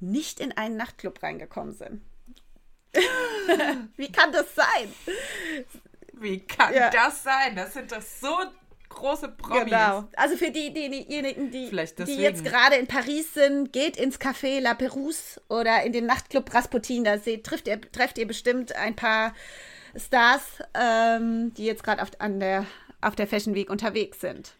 [0.00, 2.02] nicht in einen Nachtclub reingekommen sind.
[3.96, 4.92] Wie kann das sein?
[6.14, 6.90] Wie kann Ja.
[6.90, 7.56] das sein?
[7.56, 8.34] Das sind doch so
[8.88, 9.64] große Promis.
[9.64, 10.04] Genau.
[10.16, 11.70] Also für die, die, diejenigen, die,
[12.06, 16.52] die jetzt gerade in Paris sind, geht ins Café La Perouse oder in den Nachtclub
[16.54, 17.04] Rasputin.
[17.04, 19.34] Da seht, trifft, ihr, trefft ihr bestimmt ein paar
[19.98, 20.42] Stars,
[20.74, 22.66] ähm, die jetzt gerade auf, an der,
[23.00, 24.52] auf der Fashion Week unterwegs sind.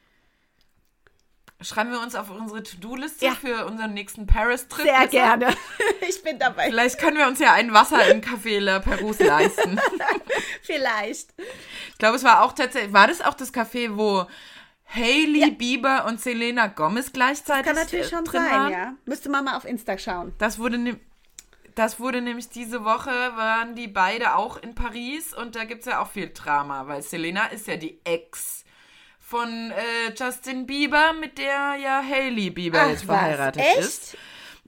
[1.63, 3.33] Schreiben wir uns auf unsere To-Do-Liste Ja.
[3.33, 4.85] für unseren nächsten Paris-Trip.
[4.85, 5.11] Sehr Lisa?
[5.11, 5.55] gerne.
[6.09, 6.67] Ich bin dabei.
[6.67, 9.81] Vielleicht können wir uns ja ein Wasser im Café La Perouse leisten.
[10.63, 11.35] Vielleicht.
[11.91, 14.27] Ich glaube, es war auch tatsächlich, war das auch das Café, wo
[14.95, 18.73] Hailey Bieber und Selena Gomez gleichzeitig Kann natürlich äh, schon drin sein, waren?
[18.73, 18.95] ja.
[19.05, 20.33] Müsste man mal auf Insta schauen.
[20.39, 21.01] Das wurde, ne
[21.77, 25.87] das wurde nämlich diese Woche, waren die beide auch in Paris und da gibt es
[25.87, 28.65] ja auch viel Drama, weil Selena ist ja die Ex
[29.21, 33.17] von äh, Justin Bieber, mit der ja Hailey Bieber Ach, jetzt was?
[33.19, 33.79] verheiratet Echt?
[33.79, 34.17] ist.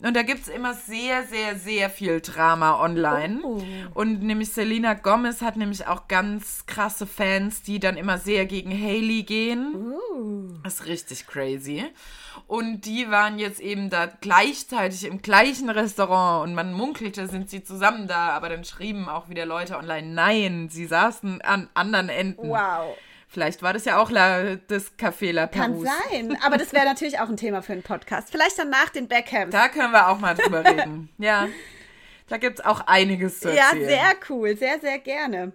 [0.00, 3.40] Und da gibt es immer sehr, sehr, sehr viel Drama online.
[3.42, 3.62] Oh.
[3.94, 8.70] Und nämlich Selena Gomez hat nämlich auch ganz krasse Fans, die dann immer sehr gegen
[8.70, 9.74] Hailey gehen.
[9.74, 10.54] Uh.
[10.62, 11.84] Das ist richtig crazy.
[12.46, 17.64] Und die waren jetzt eben da gleichzeitig im gleichen Restaurant und man munkelte, sind sie
[17.64, 22.48] zusammen da, aber dann schrieben auch wieder Leute online, nein, sie saßen an anderen Enden.
[22.48, 22.96] Wow.
[23.30, 25.88] Vielleicht war das ja auch La, das Café La Kann Perouse.
[26.10, 26.38] sein.
[26.42, 28.30] Aber das wäre natürlich auch ein Thema für einen Podcast.
[28.30, 29.52] Vielleicht dann nach den Beckhams.
[29.52, 31.10] Da können wir auch mal drüber reden.
[31.18, 31.46] Ja,
[32.28, 33.88] da gibt es auch einiges zu Ja, erzählen.
[33.88, 35.52] sehr cool, sehr, sehr gerne.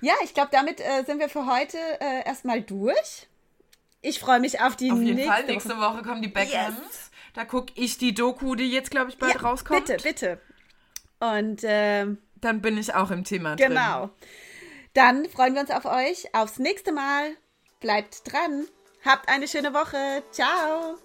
[0.00, 3.28] Ja, ich glaube, damit äh, sind wir für heute äh, erstmal durch.
[4.00, 7.10] Ich freue mich auf die Auf jeden nächste Fall, nächste Woche kommen die Beckhams.
[7.34, 9.86] Da gucke ich die Doku, die jetzt, glaube ich, bald Ja, rauskommt.
[9.86, 10.40] Bitte, bitte.
[11.20, 13.68] Und ähm, Dann bin ich auch im Thema drin.
[13.68, 14.10] genau.
[14.94, 16.34] Dann freuen wir uns auf euch.
[16.34, 17.36] Aufs nächste Mal.
[17.80, 18.66] Bleibt dran.
[19.04, 20.22] Habt eine schöne Woche.
[20.30, 20.98] Ciao.